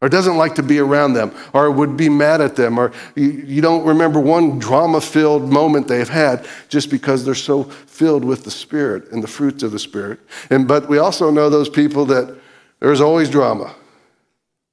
or 0.02 0.08
doesn't 0.08 0.38
like 0.38 0.56
to 0.56 0.64
be 0.64 0.80
around 0.80 1.14
them, 1.14 1.36
or 1.52 1.70
would 1.70 1.98
be 1.98 2.08
mad 2.08 2.40
at 2.40 2.56
them, 2.56 2.78
or 2.78 2.94
you, 3.16 3.32
you 3.32 3.62
don't 3.62 3.86
remember 3.86 4.20
one 4.20 4.58
drama 4.58 5.02
filled 5.02 5.52
moment 5.52 5.90
they've 5.90 6.08
had 6.08 6.48
just 6.70 6.90
because 6.90 7.26
they're 7.26 7.36
so 7.36 7.64
filled 7.64 8.24
with 8.24 8.46
the 8.46 8.52
Spirit 8.52 9.12
and 9.12 9.22
the 9.22 9.28
fruits 9.28 9.62
of 9.62 9.72
the 9.72 9.80
Spirit. 9.80 10.20
And, 10.50 10.68
but 10.68 10.88
we 10.88 11.00
also 11.00 11.30
know 11.32 11.50
those 11.50 11.68
people 11.68 12.06
that 12.06 12.34
there's 12.80 13.02
always 13.02 13.30
drama. 13.30 13.76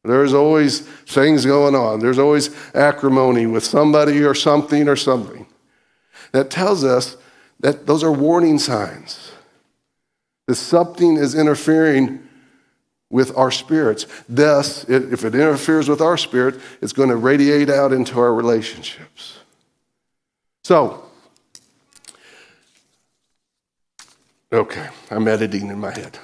There's 0.06 0.34
always 0.34 0.80
things 0.80 1.44
going 1.44 1.74
on. 1.74 2.00
There's 2.00 2.18
always 2.18 2.50
acrimony 2.74 3.46
with 3.46 3.64
somebody 3.64 4.22
or 4.22 4.34
something 4.34 4.88
or 4.88 4.96
something. 4.96 5.46
That 6.32 6.50
tells 6.50 6.84
us 6.84 7.16
that 7.60 7.86
those 7.86 8.02
are 8.04 8.12
warning 8.12 8.58
signs 8.58 9.32
that 10.46 10.54
something 10.54 11.16
is 11.16 11.34
interfering 11.34 12.20
with 13.10 13.36
our 13.36 13.50
spirits. 13.50 14.06
Thus, 14.28 14.84
if 14.88 15.24
it 15.24 15.34
interferes 15.34 15.88
with 15.88 16.00
our 16.00 16.16
spirit, 16.16 16.60
it's 16.80 16.92
going 16.92 17.08
to 17.08 17.16
radiate 17.16 17.70
out 17.70 17.92
into 17.92 18.18
our 18.18 18.34
relationships. 18.34 19.38
So, 20.64 21.04
okay, 24.52 24.88
I'm 25.10 25.28
editing 25.28 25.68
in 25.68 25.78
my 25.78 25.92
head. 25.92 26.18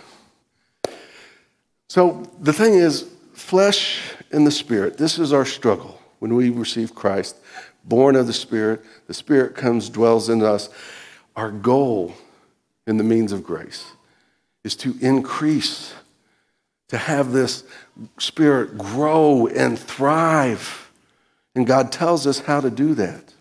So, 1.88 2.28
the 2.40 2.52
thing 2.52 2.74
is, 2.74 3.11
flesh 3.32 4.14
and 4.30 4.46
the 4.46 4.50
spirit, 4.50 4.98
this 4.98 5.18
is 5.18 5.32
our 5.32 5.44
struggle 5.44 6.00
when 6.18 6.34
we 6.34 6.50
receive 6.50 6.94
Christ, 6.94 7.36
born 7.84 8.14
of 8.14 8.28
the 8.28 8.32
Spirit, 8.32 8.84
the 9.08 9.14
Spirit 9.14 9.56
comes, 9.56 9.88
dwells 9.88 10.28
in 10.28 10.40
us. 10.40 10.68
Our 11.34 11.50
goal 11.50 12.14
in 12.86 12.96
the 12.96 13.02
means 13.02 13.32
of 13.32 13.42
grace 13.42 13.84
is 14.62 14.76
to 14.76 14.94
increase 15.00 15.94
to 16.88 16.98
have 16.98 17.32
this 17.32 17.64
spirit 18.18 18.76
grow 18.78 19.46
and 19.46 19.78
thrive. 19.78 20.90
And 21.54 21.66
God 21.66 21.90
tells 21.90 22.26
us 22.26 22.38
how 22.38 22.60
to 22.60 22.70
do 22.70 22.94
that. 22.94 23.31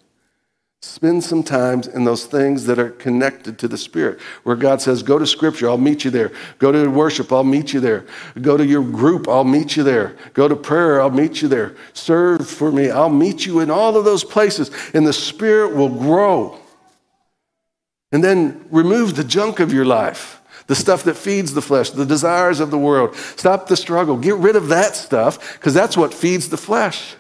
Spend 0.84 1.24
some 1.24 1.44
time 1.44 1.84
in 1.94 2.06
those 2.06 2.26
things 2.26 2.66
that 2.66 2.80
are 2.80 2.90
connected 2.90 3.60
to 3.60 3.68
the 3.68 3.78
Spirit, 3.78 4.20
where 4.44 4.56
God 4.56 4.82
says, 4.82 5.04
Go 5.04 5.20
to 5.20 5.28
Scripture, 5.28 5.70
I'll 5.70 5.78
meet 5.78 6.04
you 6.04 6.10
there. 6.10 6.32
Go 6.58 6.72
to 6.72 6.88
worship, 6.88 7.32
I'll 7.32 7.44
meet 7.44 7.72
you 7.72 7.80
there. 7.80 8.06
Go 8.42 8.58
to 8.58 8.66
your 8.66 8.82
group, 8.84 9.28
I'll 9.28 9.44
meet 9.44 9.78
you 9.78 9.84
there. 9.84 10.18
Go 10.34 10.48
to 10.48 10.56
prayer, 10.56 11.00
I'll 11.00 11.12
meet 11.12 11.42
you 11.42 11.48
there. 11.48 11.76
Serve 11.94 12.50
for 12.50 12.72
me, 12.72 12.90
I'll 12.90 13.10
meet 13.10 13.46
you 13.46 13.60
in 13.60 13.70
all 13.70 13.96
of 13.96 14.06
those 14.06 14.24
places, 14.24 14.72
and 14.96 15.06
the 15.06 15.14
Spirit 15.14 15.76
will 15.76 15.90
grow. 15.90 16.58
And 18.12 18.24
then 18.24 18.66
remove 18.72 19.16
the 19.16 19.24
junk 19.24 19.60
of 19.60 19.72
your 19.72 19.86
life 19.86 20.42
the 20.68 20.76
stuff 20.76 21.04
that 21.04 21.18
feeds 21.18 21.54
the 21.54 21.62
flesh, 21.62 21.90
the 21.90 22.06
desires 22.06 22.62
of 22.62 22.72
the 22.72 22.78
world. 22.78 23.14
Stop 23.16 23.68
the 23.68 23.76
struggle. 23.76 24.16
Get 24.16 24.36
rid 24.36 24.56
of 24.56 24.70
that 24.70 24.96
stuff 24.96 25.54
because 25.54 25.74
that's 25.74 25.98
what 25.98 26.14
feeds 26.14 26.48
the 26.48 26.56
flesh. 26.56 27.16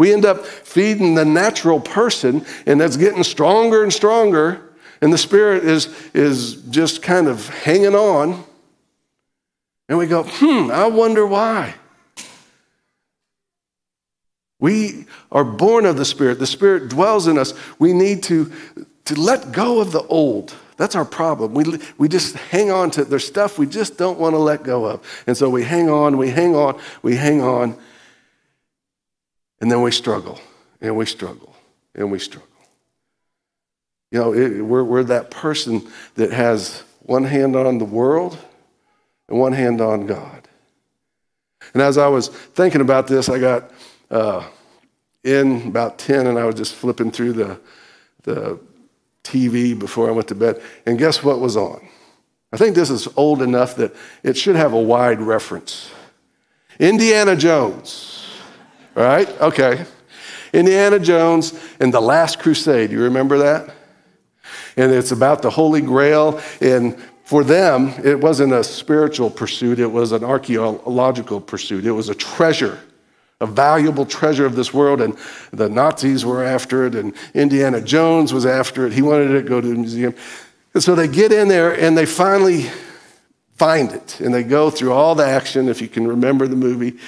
We 0.00 0.14
end 0.14 0.24
up 0.24 0.46
feeding 0.46 1.14
the 1.14 1.26
natural 1.26 1.78
person, 1.78 2.46
and 2.64 2.80
that's 2.80 2.96
getting 2.96 3.22
stronger 3.22 3.82
and 3.82 3.92
stronger, 3.92 4.72
and 5.02 5.12
the 5.12 5.18
spirit 5.18 5.62
is, 5.62 5.94
is 6.14 6.54
just 6.70 7.02
kind 7.02 7.28
of 7.28 7.46
hanging 7.50 7.94
on. 7.94 8.42
And 9.90 9.98
we 9.98 10.06
go, 10.06 10.22
hmm, 10.22 10.70
I 10.70 10.86
wonder 10.86 11.26
why. 11.26 11.74
We 14.58 15.04
are 15.30 15.44
born 15.44 15.84
of 15.84 15.98
the 15.98 16.06
Spirit. 16.06 16.38
The 16.38 16.46
Spirit 16.46 16.88
dwells 16.88 17.26
in 17.26 17.36
us. 17.36 17.52
We 17.78 17.92
need 17.92 18.22
to, 18.22 18.50
to 19.04 19.20
let 19.20 19.52
go 19.52 19.82
of 19.82 19.92
the 19.92 20.04
old. 20.04 20.54
That's 20.78 20.96
our 20.96 21.04
problem. 21.04 21.52
We, 21.52 21.78
we 21.98 22.08
just 22.08 22.36
hang 22.36 22.70
on 22.70 22.90
to, 22.92 23.04
there's 23.04 23.26
stuff 23.26 23.58
we 23.58 23.66
just 23.66 23.98
don't 23.98 24.18
want 24.18 24.32
to 24.32 24.38
let 24.38 24.62
go 24.62 24.86
of. 24.86 25.24
And 25.26 25.36
so 25.36 25.50
we 25.50 25.62
hang 25.62 25.90
on, 25.90 26.16
we 26.16 26.30
hang 26.30 26.56
on, 26.56 26.80
we 27.02 27.16
hang 27.16 27.42
on, 27.42 27.76
and 29.60 29.70
then 29.70 29.82
we 29.82 29.90
struggle, 29.90 30.40
and 30.80 30.96
we 30.96 31.06
struggle, 31.06 31.54
and 31.94 32.10
we 32.10 32.18
struggle. 32.18 32.48
You 34.10 34.18
know, 34.18 34.34
it, 34.34 34.60
we're, 34.60 34.84
we're 34.84 35.04
that 35.04 35.30
person 35.30 35.86
that 36.16 36.32
has 36.32 36.82
one 37.00 37.24
hand 37.24 37.56
on 37.56 37.78
the 37.78 37.84
world 37.84 38.38
and 39.28 39.38
one 39.38 39.52
hand 39.52 39.80
on 39.80 40.06
God. 40.06 40.48
And 41.74 41.82
as 41.82 41.98
I 41.98 42.08
was 42.08 42.28
thinking 42.28 42.80
about 42.80 43.06
this, 43.06 43.28
I 43.28 43.38
got 43.38 43.70
uh, 44.10 44.44
in 45.22 45.68
about 45.68 45.98
10 45.98 46.26
and 46.26 46.38
I 46.38 46.44
was 46.44 46.54
just 46.54 46.74
flipping 46.74 47.10
through 47.10 47.34
the, 47.34 47.60
the 48.22 48.58
TV 49.22 49.78
before 49.78 50.08
I 50.08 50.12
went 50.12 50.28
to 50.28 50.34
bed. 50.34 50.60
And 50.86 50.98
guess 50.98 51.22
what 51.22 51.40
was 51.40 51.56
on? 51.56 51.86
I 52.52 52.56
think 52.56 52.74
this 52.74 52.90
is 52.90 53.06
old 53.16 53.42
enough 53.42 53.76
that 53.76 53.94
it 54.24 54.36
should 54.36 54.56
have 54.56 54.72
a 54.72 54.80
wide 54.80 55.20
reference. 55.20 55.90
Indiana 56.80 57.36
Jones, 57.36 58.19
right? 58.94 59.28
Okay. 59.40 59.84
Indiana 60.52 60.98
Jones 60.98 61.58
and 61.78 61.94
the 61.94 62.00
Last 62.00 62.38
Crusade. 62.38 62.90
You 62.90 63.02
remember 63.02 63.38
that? 63.38 63.74
And 64.76 64.92
it's 64.92 65.12
about 65.12 65.42
the 65.42 65.50
Holy 65.50 65.80
Grail. 65.80 66.40
And 66.60 67.00
for 67.24 67.44
them, 67.44 67.88
it 68.04 68.20
wasn't 68.20 68.52
a 68.52 68.64
spiritual 68.64 69.30
pursuit, 69.30 69.78
it 69.78 69.86
was 69.86 70.12
an 70.12 70.24
archaeological 70.24 71.40
pursuit. 71.40 71.86
It 71.86 71.92
was 71.92 72.08
a 72.08 72.14
treasure 72.14 72.78
a 73.40 73.46
valuable 73.46 74.04
treasure 74.04 74.44
of 74.44 74.54
this 74.54 74.74
world, 74.74 75.00
and 75.00 75.16
the 75.50 75.68
Nazis 75.68 76.24
were 76.26 76.44
after 76.44 76.86
it, 76.86 76.94
and 76.94 77.14
Indiana 77.34 77.80
Jones 77.80 78.34
was 78.34 78.44
after 78.44 78.86
it. 78.86 78.92
He 78.92 79.00
wanted 79.02 79.28
to 79.28 79.42
go 79.42 79.60
to 79.60 79.66
the 79.66 79.74
museum. 79.74 80.14
And 80.74 80.82
so 80.82 80.94
they 80.94 81.08
get 81.08 81.32
in 81.32 81.48
there 81.48 81.72
and 81.72 81.96
they 81.96 82.06
finally 82.06 82.70
find 83.56 83.92
it, 83.92 84.20
and 84.20 84.32
they 84.32 84.42
go 84.42 84.70
through 84.70 84.92
all 84.92 85.14
the 85.14 85.24
action, 85.24 85.68
if 85.68 85.80
you 85.80 85.88
can 85.88 86.06
remember 86.06 86.46
the 86.46 86.56
movie. 86.56 86.98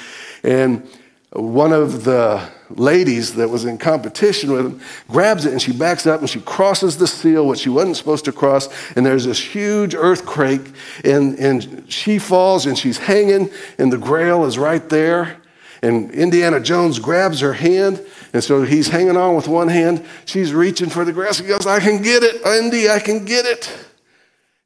And 0.42 0.88
one 1.34 1.72
of 1.72 2.04
the 2.04 2.46
ladies 2.68 3.34
that 3.34 3.48
was 3.48 3.64
in 3.64 3.78
competition 3.78 4.52
with 4.52 4.66
him 4.66 4.80
grabs 5.08 5.46
it 5.46 5.52
and 5.52 5.62
she 5.62 5.72
backs 5.72 6.06
up 6.06 6.20
and 6.20 6.28
she 6.28 6.40
crosses 6.40 6.98
the 6.98 7.06
seal, 7.06 7.46
which 7.46 7.60
she 7.60 7.68
wasn't 7.70 7.96
supposed 7.96 8.24
to 8.26 8.32
cross. 8.32 8.68
And 8.96 9.04
there's 9.04 9.24
this 9.24 9.40
huge 9.40 9.94
earthquake, 9.94 10.72
and, 11.04 11.38
and 11.38 11.90
she 11.90 12.18
falls 12.18 12.66
and 12.66 12.78
she's 12.78 12.98
hanging, 12.98 13.50
and 13.78 13.92
the 13.92 13.98
grail 13.98 14.44
is 14.44 14.58
right 14.58 14.86
there. 14.88 15.38
And 15.82 16.12
Indiana 16.12 16.60
Jones 16.60 16.98
grabs 16.98 17.40
her 17.40 17.54
hand, 17.54 18.04
and 18.32 18.44
so 18.44 18.62
he's 18.62 18.88
hanging 18.88 19.16
on 19.16 19.34
with 19.34 19.48
one 19.48 19.68
hand. 19.68 20.04
She's 20.26 20.52
reaching 20.52 20.90
for 20.90 21.04
the 21.04 21.12
grass. 21.12 21.38
He 21.38 21.46
goes, 21.46 21.66
I 21.66 21.80
can 21.80 22.02
get 22.02 22.22
it, 22.22 22.46
Indy, 22.46 22.88
I 22.88 23.00
can 23.00 23.24
get 23.24 23.46
it. 23.46 23.72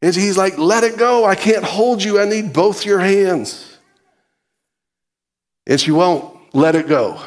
And 0.03 0.15
he's 0.15 0.37
like, 0.37 0.59
Let 0.59 0.85
it 0.85 0.99
go. 0.99 1.25
I 1.25 1.35
can't 1.35 1.65
hold 1.65 2.03
you. 2.03 2.21
I 2.21 2.27
need 2.27 2.53
both 2.53 2.85
your 2.85 2.99
hands. 2.99 3.79
And 5.67 5.81
she 5.81 5.91
won't 5.91 6.36
let 6.57 6.75
it 6.75 6.89
go. 6.89 7.21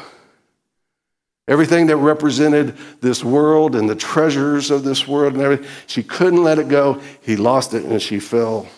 Everything 1.48 1.86
that 1.86 1.96
represented 1.96 2.76
this 3.00 3.24
world 3.24 3.74
and 3.74 3.88
the 3.88 3.94
treasures 3.94 4.70
of 4.70 4.84
this 4.84 5.08
world 5.08 5.34
and 5.34 5.42
everything, 5.42 5.66
she 5.86 6.02
couldn't 6.02 6.42
let 6.42 6.58
it 6.58 6.68
go. 6.68 7.00
He 7.22 7.36
lost 7.36 7.74
it 7.74 7.84
and 7.84 8.00
she 8.00 8.20
fell 8.20 8.68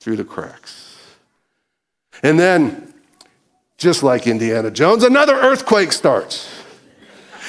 through 0.00 0.16
the 0.16 0.24
cracks. 0.24 0.96
And 2.22 2.38
then 2.38 2.94
just 3.78 4.02
like 4.02 4.26
Indiana 4.26 4.70
Jones, 4.70 5.04
another 5.04 5.34
earthquake 5.34 5.92
starts. 5.92 6.50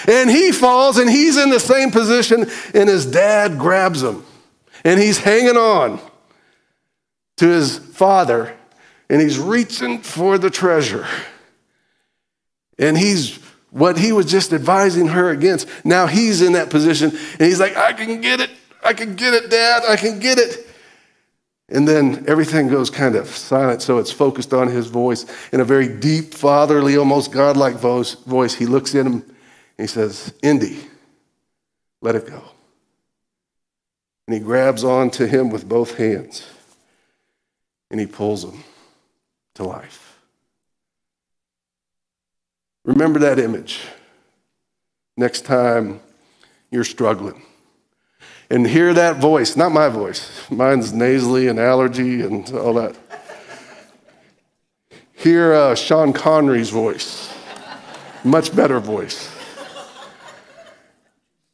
And 0.08 0.30
he 0.30 0.52
falls 0.52 0.98
and 0.98 1.10
he's 1.10 1.38
in 1.38 1.50
the 1.50 1.60
same 1.60 1.92
position, 1.92 2.50
and 2.74 2.90
his 2.90 3.06
dad 3.06 3.60
grabs 3.60 4.02
him. 4.02 4.24
And 4.84 5.00
he's 5.00 5.20
hanging 5.20 5.58
on 5.58 6.00
to 7.38 7.48
his 7.48 7.78
father, 7.78 8.56
and 9.10 9.22
he's 9.22 9.38
reaching 9.38 10.00
for 10.00 10.38
the 10.38 10.50
treasure. 10.50 11.06
And 12.82 12.98
he's 12.98 13.38
what 13.70 13.98
he 13.98 14.12
was 14.12 14.26
just 14.26 14.52
advising 14.52 15.08
her 15.08 15.30
against. 15.30 15.70
Now 15.86 16.08
he's 16.08 16.42
in 16.42 16.54
that 16.54 16.70
position, 16.70 17.12
and 17.12 17.42
he's 17.42 17.60
like, 17.60 17.78
I 17.78 17.94
can 17.94 18.20
get 18.20 18.42
it. 18.42 18.50
I 18.84 18.94
can 18.94 19.16
get 19.16 19.34
it, 19.34 19.50
Dad. 19.50 19.84
I 19.88 19.96
can 19.96 20.20
get 20.20 20.38
it. 20.38 20.68
And 21.70 21.88
then 21.88 22.26
everything 22.28 22.68
goes 22.68 22.90
kind 22.90 23.16
of 23.16 23.28
silent, 23.28 23.82
so 23.82 23.98
it's 23.98 24.12
focused 24.12 24.54
on 24.54 24.68
his 24.68 24.88
voice. 24.88 25.26
In 25.54 25.62
a 25.62 25.64
very 25.64 25.88
deep, 25.88 26.34
fatherly, 26.34 26.98
almost 26.98 27.32
godlike 27.32 27.76
voice, 27.76 28.54
he 28.54 28.66
looks 28.66 28.94
at 28.94 29.06
him 29.06 29.14
and 29.14 29.26
he 29.78 29.88
says, 29.88 30.34
Indy, 30.44 30.80
let 32.02 32.16
it 32.16 32.28
go. 32.28 32.44
And 34.28 34.34
he 34.34 34.40
grabs 34.42 34.84
on 34.84 35.12
to 35.12 35.28
him 35.28 35.50
with 35.50 35.68
both 35.68 35.96
hands 35.96 36.46
and 37.90 38.00
he 38.00 38.06
pulls 38.06 38.44
him 38.44 38.64
to 39.56 39.64
life. 39.64 40.11
Remember 42.84 43.20
that 43.20 43.40
image 43.40 43.82
next 45.16 45.46
time 45.46 46.00
you're 46.72 46.84
struggling 46.84 47.42
and 48.52 48.68
hear 48.68 48.94
that 48.94 49.18
voice, 49.18 49.56
not 49.56 49.72
my 49.72 49.88
voice, 49.88 50.50
mine's 50.52 50.92
nasally 50.92 51.48
and 51.48 51.58
allergy 51.58 52.22
and 52.22 52.54
all 52.54 52.74
that. 52.74 52.98
Hear 55.14 55.54
uh, 55.54 55.76
Sean 55.76 56.12
Connery's 56.12 56.70
voice, 56.70 57.34
much 58.24 58.54
better 58.54 58.80
voice. 58.80 59.30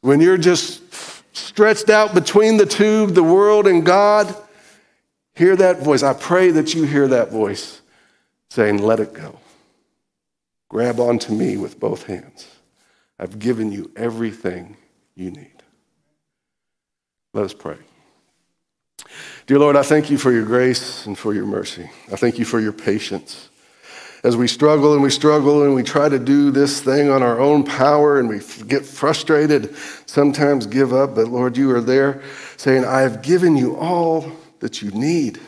When 0.00 0.20
you're 0.20 0.38
just 0.38 0.82
stretched 1.36 1.88
out 1.88 2.14
between 2.14 2.56
the 2.56 2.66
two, 2.66 3.06
the 3.06 3.22
world 3.22 3.66
and 3.66 3.84
God, 3.84 4.34
hear 5.34 5.54
that 5.54 5.80
voice. 5.80 6.02
I 6.02 6.14
pray 6.14 6.50
that 6.50 6.74
you 6.74 6.82
hear 6.84 7.06
that 7.08 7.30
voice 7.30 7.80
saying, 8.48 8.78
Let 8.78 8.98
it 9.00 9.12
go. 9.12 9.38
Grab 10.68 11.00
onto 11.00 11.32
me 11.32 11.56
with 11.56 11.80
both 11.80 12.04
hands. 12.04 12.46
I've 13.18 13.38
given 13.38 13.72
you 13.72 13.90
everything 13.96 14.76
you 15.14 15.30
need. 15.30 15.62
Let 17.32 17.44
us 17.44 17.54
pray. 17.54 17.78
Dear 19.46 19.58
Lord, 19.58 19.76
I 19.76 19.82
thank 19.82 20.10
you 20.10 20.18
for 20.18 20.30
your 20.30 20.44
grace 20.44 21.06
and 21.06 21.16
for 21.16 21.32
your 21.32 21.46
mercy. 21.46 21.90
I 22.12 22.16
thank 22.16 22.38
you 22.38 22.44
for 22.44 22.60
your 22.60 22.72
patience. 22.72 23.48
As 24.24 24.36
we 24.36 24.48
struggle 24.48 24.94
and 24.94 25.02
we 25.02 25.10
struggle 25.10 25.62
and 25.62 25.74
we 25.74 25.82
try 25.82 26.08
to 26.08 26.18
do 26.18 26.50
this 26.50 26.80
thing 26.80 27.08
on 27.08 27.22
our 27.22 27.40
own 27.40 27.64
power 27.64 28.18
and 28.18 28.28
we 28.28 28.40
get 28.66 28.84
frustrated, 28.84 29.74
sometimes 30.06 30.66
give 30.66 30.92
up, 30.92 31.14
but 31.14 31.28
Lord, 31.28 31.56
you 31.56 31.70
are 31.70 31.80
there 31.80 32.22
saying, 32.56 32.84
I 32.84 33.00
have 33.02 33.22
given 33.22 33.56
you 33.56 33.76
all 33.76 34.30
that 34.58 34.82
you 34.82 34.90
need. 34.90 35.40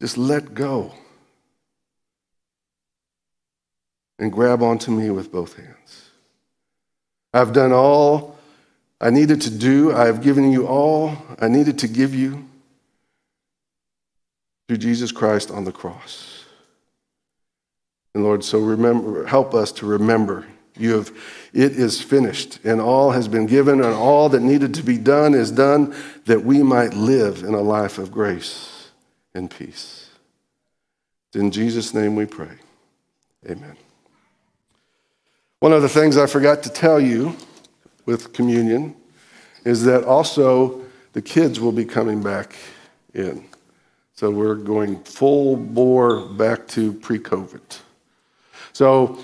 Just 0.00 0.16
let 0.16 0.54
go 0.54 0.94
and 4.20 4.30
grab 4.30 4.62
onto 4.62 4.92
me 4.92 5.10
with 5.10 5.32
both 5.32 5.56
hands. 5.56 6.10
I've 7.32 7.52
done 7.52 7.72
all 7.72 8.38
I 9.00 9.10
needed 9.10 9.40
to 9.42 9.50
do. 9.50 9.92
I 9.92 10.06
have 10.06 10.22
given 10.22 10.52
you 10.52 10.66
all 10.66 11.16
I 11.40 11.48
needed 11.48 11.78
to 11.80 11.88
give 11.88 12.14
you 12.14 12.46
through 14.68 14.76
Jesus 14.76 15.10
Christ 15.10 15.50
on 15.50 15.64
the 15.64 15.72
cross. 15.72 16.44
And 18.14 18.22
Lord, 18.22 18.44
so 18.44 18.58
remember, 18.58 19.26
help 19.26 19.54
us 19.54 19.72
to 19.72 19.86
remember 19.86 20.46
you 20.76 20.94
have 20.94 21.10
it 21.52 21.72
is 21.72 22.00
finished 22.00 22.58
and 22.64 22.80
all 22.80 23.10
has 23.10 23.28
been 23.28 23.46
given 23.46 23.82
and 23.82 23.94
all 23.94 24.28
that 24.28 24.40
needed 24.40 24.74
to 24.74 24.82
be 24.82 24.98
done 24.98 25.34
is 25.34 25.50
done 25.50 25.94
that 26.26 26.44
we 26.44 26.62
might 26.62 26.94
live 26.94 27.42
in 27.42 27.54
a 27.54 27.60
life 27.60 27.98
of 27.98 28.12
grace 28.12 28.90
and 29.34 29.50
peace. 29.50 30.10
In 31.34 31.50
Jesus' 31.50 31.94
name 31.94 32.16
we 32.16 32.26
pray. 32.26 32.56
Amen. 33.48 33.76
One 35.60 35.74
of 35.74 35.82
the 35.82 35.90
things 35.90 36.16
I 36.16 36.24
forgot 36.24 36.62
to 36.62 36.70
tell 36.70 36.98
you 36.98 37.36
with 38.06 38.32
communion 38.32 38.96
is 39.66 39.84
that 39.84 40.04
also 40.04 40.82
the 41.12 41.20
kids 41.20 41.60
will 41.60 41.70
be 41.70 41.84
coming 41.84 42.22
back 42.22 42.56
in. 43.12 43.44
So 44.14 44.30
we're 44.30 44.54
going 44.54 45.04
full 45.04 45.56
bore 45.56 46.22
back 46.22 46.66
to 46.68 46.94
pre 46.94 47.18
COVID. 47.18 47.60
So 48.72 49.18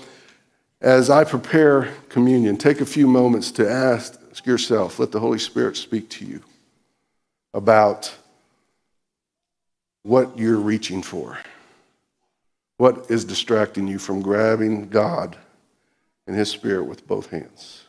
as 0.79 1.09
I 1.09 1.23
prepare 1.23 1.91
communion, 2.07 2.55
take 2.55 2.81
a 2.81 2.85
few 2.85 3.07
moments 3.07 3.49
to 3.53 3.67
ask 3.67 4.45
yourself, 4.45 4.99
let 4.99 5.11
the 5.11 5.19
Holy 5.19 5.39
Spirit 5.39 5.75
speak 5.75 6.07
to 6.11 6.25
you 6.25 6.43
about 7.55 8.15
what 10.03 10.37
you're 10.37 10.59
reaching 10.59 11.01
for. 11.01 11.39
What 12.77 13.09
is 13.09 13.25
distracting 13.25 13.87
you 13.87 13.97
from 13.97 14.21
grabbing 14.21 14.89
God 14.89 15.35
and 16.27 16.35
his 16.35 16.49
spirit 16.51 16.83
with 16.83 17.07
both 17.07 17.31
hands. 17.31 17.86